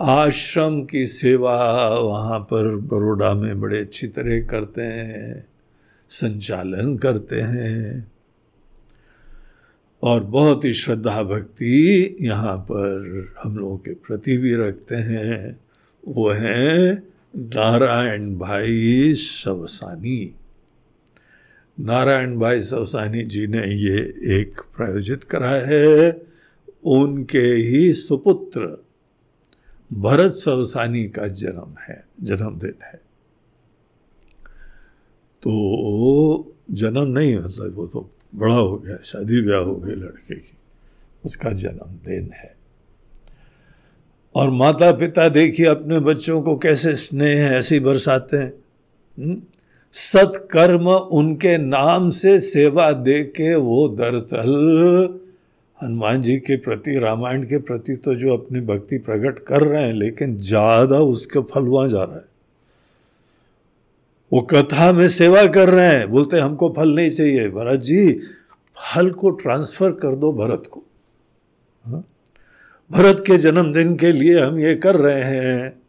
[0.00, 5.48] आश्रम की सेवा वहाँ पर बड़ोड़ा में बड़े अच्छी तरह करते हैं,
[6.08, 8.12] संचालन करते हैं।
[10.02, 15.60] और बहुत ही श्रद्धा भक्ति यहाँ पर हम लोगों के प्रति भी रखते हैं।
[16.08, 17.02] वो हैं
[17.36, 20.34] नारायण भाई शवसानी
[21.80, 23.98] नारायण भाई सवसानी जी ने ये
[24.40, 26.22] एक प्रायोजित करा है।
[26.86, 28.84] उनके ही सुपुत्र
[29.92, 33.00] भरत सवसानी का जन्म है, जन्मदिन है।
[35.42, 40.56] तो जन्म नहीं मतलब वो तो बड़ा हो गया, शादी ब्याह हो गई लड़के की,
[41.24, 42.56] उसका जन्मदिन है।
[44.34, 48.52] और माता पिता देखिए अपने बच्चों को कैसे स्नेह ऐसे बरसाते हैं
[49.18, 49.42] हम्म?
[49.94, 55.18] सत्कर्म उनके नाम से सेवा दे के वो दरअसल
[55.82, 59.92] हनुमान जी के प्रति, रामायण के प्रति तो जो अपनी भक्ति प्रकट कर रहे हैं,
[59.92, 62.24] लेकिन ज़्यादा उसके फल वहाँ जा रहा है।
[64.32, 68.12] वो कथा में सेवा कर रहे हैं, बोलते हमको फल नहीं चाहिए। भरत जी,
[68.76, 70.82] फल को ट्रांसफ़र कर दो भरत को।
[71.84, 72.02] हा?
[72.90, 75.82] भरत के जन्मदिन के लिए हम ये कर रहे हैं।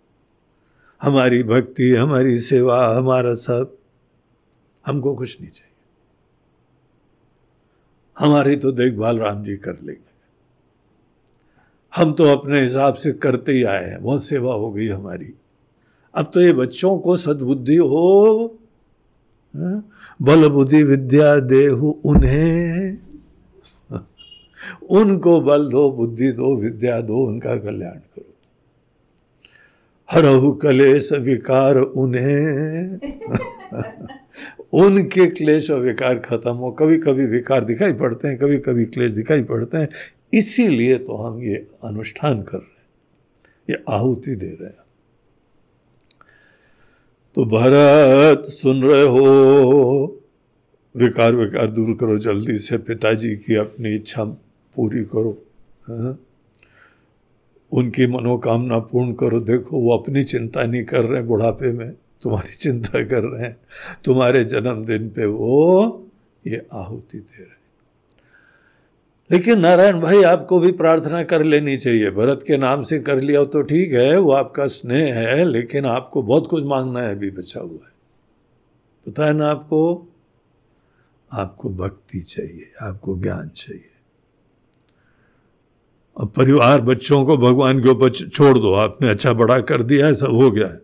[1.02, 3.78] हमारी भक्ति, हमारी सेवा, हमारा सब।
[4.86, 5.72] हमको कुछ नहीं चाहिए।
[8.20, 10.16] हमारी तो देखभाल राम जी कर लेंगे।
[11.96, 15.34] हम तो अपने हिसाब से करते ही आए हैं, बहुत सेवा हो गई हमारी।
[16.16, 18.60] अब तो ये बच्चों को सद्बुद्धि हो
[19.56, 19.90] हाँ?
[20.22, 22.98] बल बुद्धि विद्या देहु उन्हें।
[24.90, 28.34] उनको बल दो, बुद्धि दो, विद्या दो, उनका कल्याण करो।
[30.12, 33.00] हरहु कलेश विकार उन्हें।
[34.76, 39.12] उनके क्लेश और विकार खत्म हो कभी कभी विकार दिखाई पड़ते हैं कभी कभी क्लेश
[39.12, 39.88] दिखाई पड़ते हैं।
[40.34, 42.88] इसीलिए तो हम ये अनुष्ठान कर रहे हैं,
[43.70, 44.84] ये आहुति दे रहे हैं।
[47.38, 50.22] तो भरत, सुन रहे हो?
[50.96, 55.38] विकार विकार दूर करो, जल्दी से पिताजी की अपनी इच्छा पूरी करो
[55.90, 56.18] हाँ?
[57.72, 61.94] उनकी मनोकामना पूर्ण करो, देखो वो अपनी चिंता नहीं कर रहे बुढ़ापे में।
[62.26, 63.58] तुम्हारी चिंता कर रहे हैं,
[64.04, 66.08] तुम्हारे जन्मदिन पे वो
[66.48, 67.54] ये आहुति दे रहे हैं।
[69.32, 73.44] लेकिन नारायण भाई, आपको भी प्रार्थना कर लेनी चाहिए। भरत के नाम से कर लिया
[73.44, 77.60] तो ठीक है, वो आपका स्नेह है, लेकिन आपको बहुत कुछ मांगना है, अभी बचा
[77.60, 77.94] हुआ है।
[79.08, 80.08] पता है ना आपको?
[81.32, 83.92] आपको भक्ति चाहिए, आपको ज्ञान चाहिए।
[86.18, 90.14] अब परिवार बच्चों को भगवान के ऊपर छोड़ दो, आपने अच्छा बड़ा कर दिया है,
[90.14, 90.80] सब हो गया है।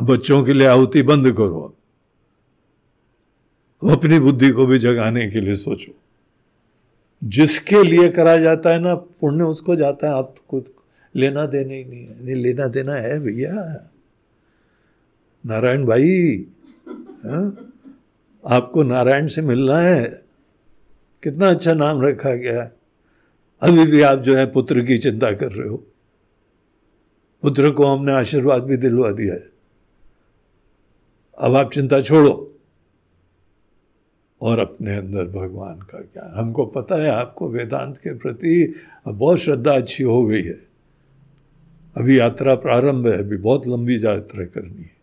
[0.00, 1.76] अब बच्चों के लिए आहुति बंद करो।
[3.84, 5.92] अब अपनी बुद्धि को भी जगाने के लिए सोचो।
[7.24, 10.72] जिसके लिए करा जाता है ना, पुण्य उसको जाता है। आप तो कुछ
[11.16, 13.90] लेना देना ही नहीं है। नहीं, लेना देना है भैया।
[15.46, 16.46] नारायण भाई,
[17.26, 17.56] हा?
[18.46, 20.22] आपको नारायण से मिलना है।
[21.22, 22.76] कितना अच्छा नाम रखा गया है।
[23.62, 25.76] अभी भी आप जो है पुत्र की चिंता कर रहे हो।
[27.42, 29.49] पुत्र को हमने आशीर्वाद भी दिलवा दिया है।
[31.40, 32.46] अब आप चिंता छोड़ो।
[34.42, 38.74] और अपने अंदर भगवान का ज्ञान। हमको पता है आपको वेदांत के प्रति
[39.08, 40.66] बहुत श्रद्धा अच्छी हो गई है।
[41.96, 44.96] अभी यात्रा प्रारंभ है, अभी बहुत लंबी यात्रा करनी है।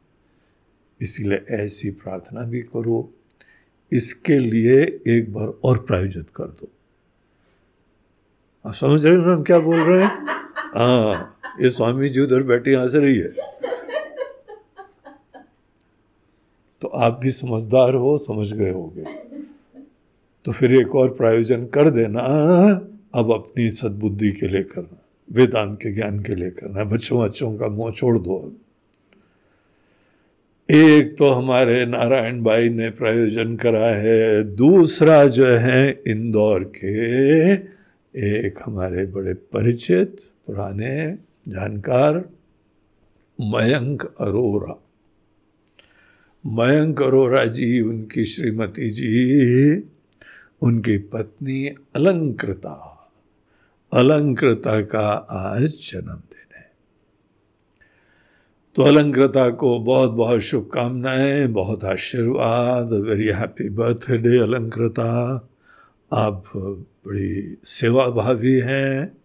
[1.01, 3.13] इसीलिए ऐसी प्रार्थना भी करो।
[3.91, 6.71] इसके लिए एक बार और प्रायोजित कर दो।
[8.65, 10.25] आप समझ रहे हो हम क्या बोल रहे हैं?
[10.75, 13.33] हाँ ये स्वामी जी उधर बैठे, हंस रही है।
[16.81, 19.03] तो आप भी समझदार हो, समझ गए होगे।
[20.45, 22.19] तो फिर एक और प्रायोजन कर देना,
[23.15, 25.01] अब अपनी सद्बुद्धि के लिए करना,
[25.31, 28.57] वेदांत के ज्ञान के लिए करना, बच्चों बच्चों का मुँह छोड़ दो।
[30.69, 37.53] एक तो हमारे नारायण भाई ने प्रायोजन करा है, दूसरा जो है इंदौर के,
[38.47, 40.17] एक हमारे बड़े परिचित,
[40.47, 41.17] पुराने,
[41.47, 42.17] जानकार,
[43.41, 44.86] मयंक अरोरा।
[46.45, 49.83] मयंक अरोरा जी उनकी श्रीमती जी।
[50.61, 52.93] उनकी पत्नी अलंकृता
[53.93, 56.71] अलंकृता का आज जन्मदिन है।
[58.75, 65.09] तो अलंकृता को बहुत बहुत शुभकामनाएँ, बहुत आशीर्वाद वेरी हैप्पी बर्थडे अलंकृता।
[66.13, 69.17] आप बड़ी सेवा भावी हैं,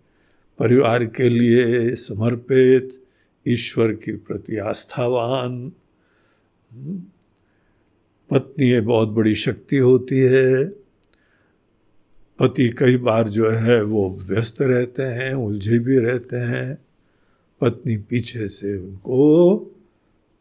[0.58, 3.04] परिवार के लिए समर्पित,
[3.48, 5.72] ईश्वर के प्रति आस्थावान
[8.30, 10.64] पत्नी ये बहुत बड़ी शक्ति होती है।
[12.38, 16.78] पति कई बार जो है वो व्यस्त रहते हैं, उलझे भी रहते हैं।
[17.60, 19.66] पत्नी पीछे से उनको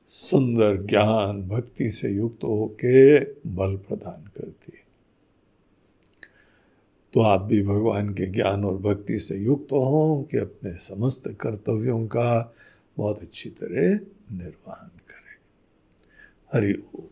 [0.07, 4.83] सुंदर ज्ञान, भक्ति से युक्त होके बल प्रदान करती है।
[7.13, 12.07] तो आप भी भगवान के ज्ञान और भक्ति से युक्त हों कि अपने समस्त कर्तव्यों
[12.07, 12.55] का
[12.97, 13.89] बहुत अच्छी तरह
[14.37, 14.90] निर्वहन करें
[16.53, 17.10] हरि ओम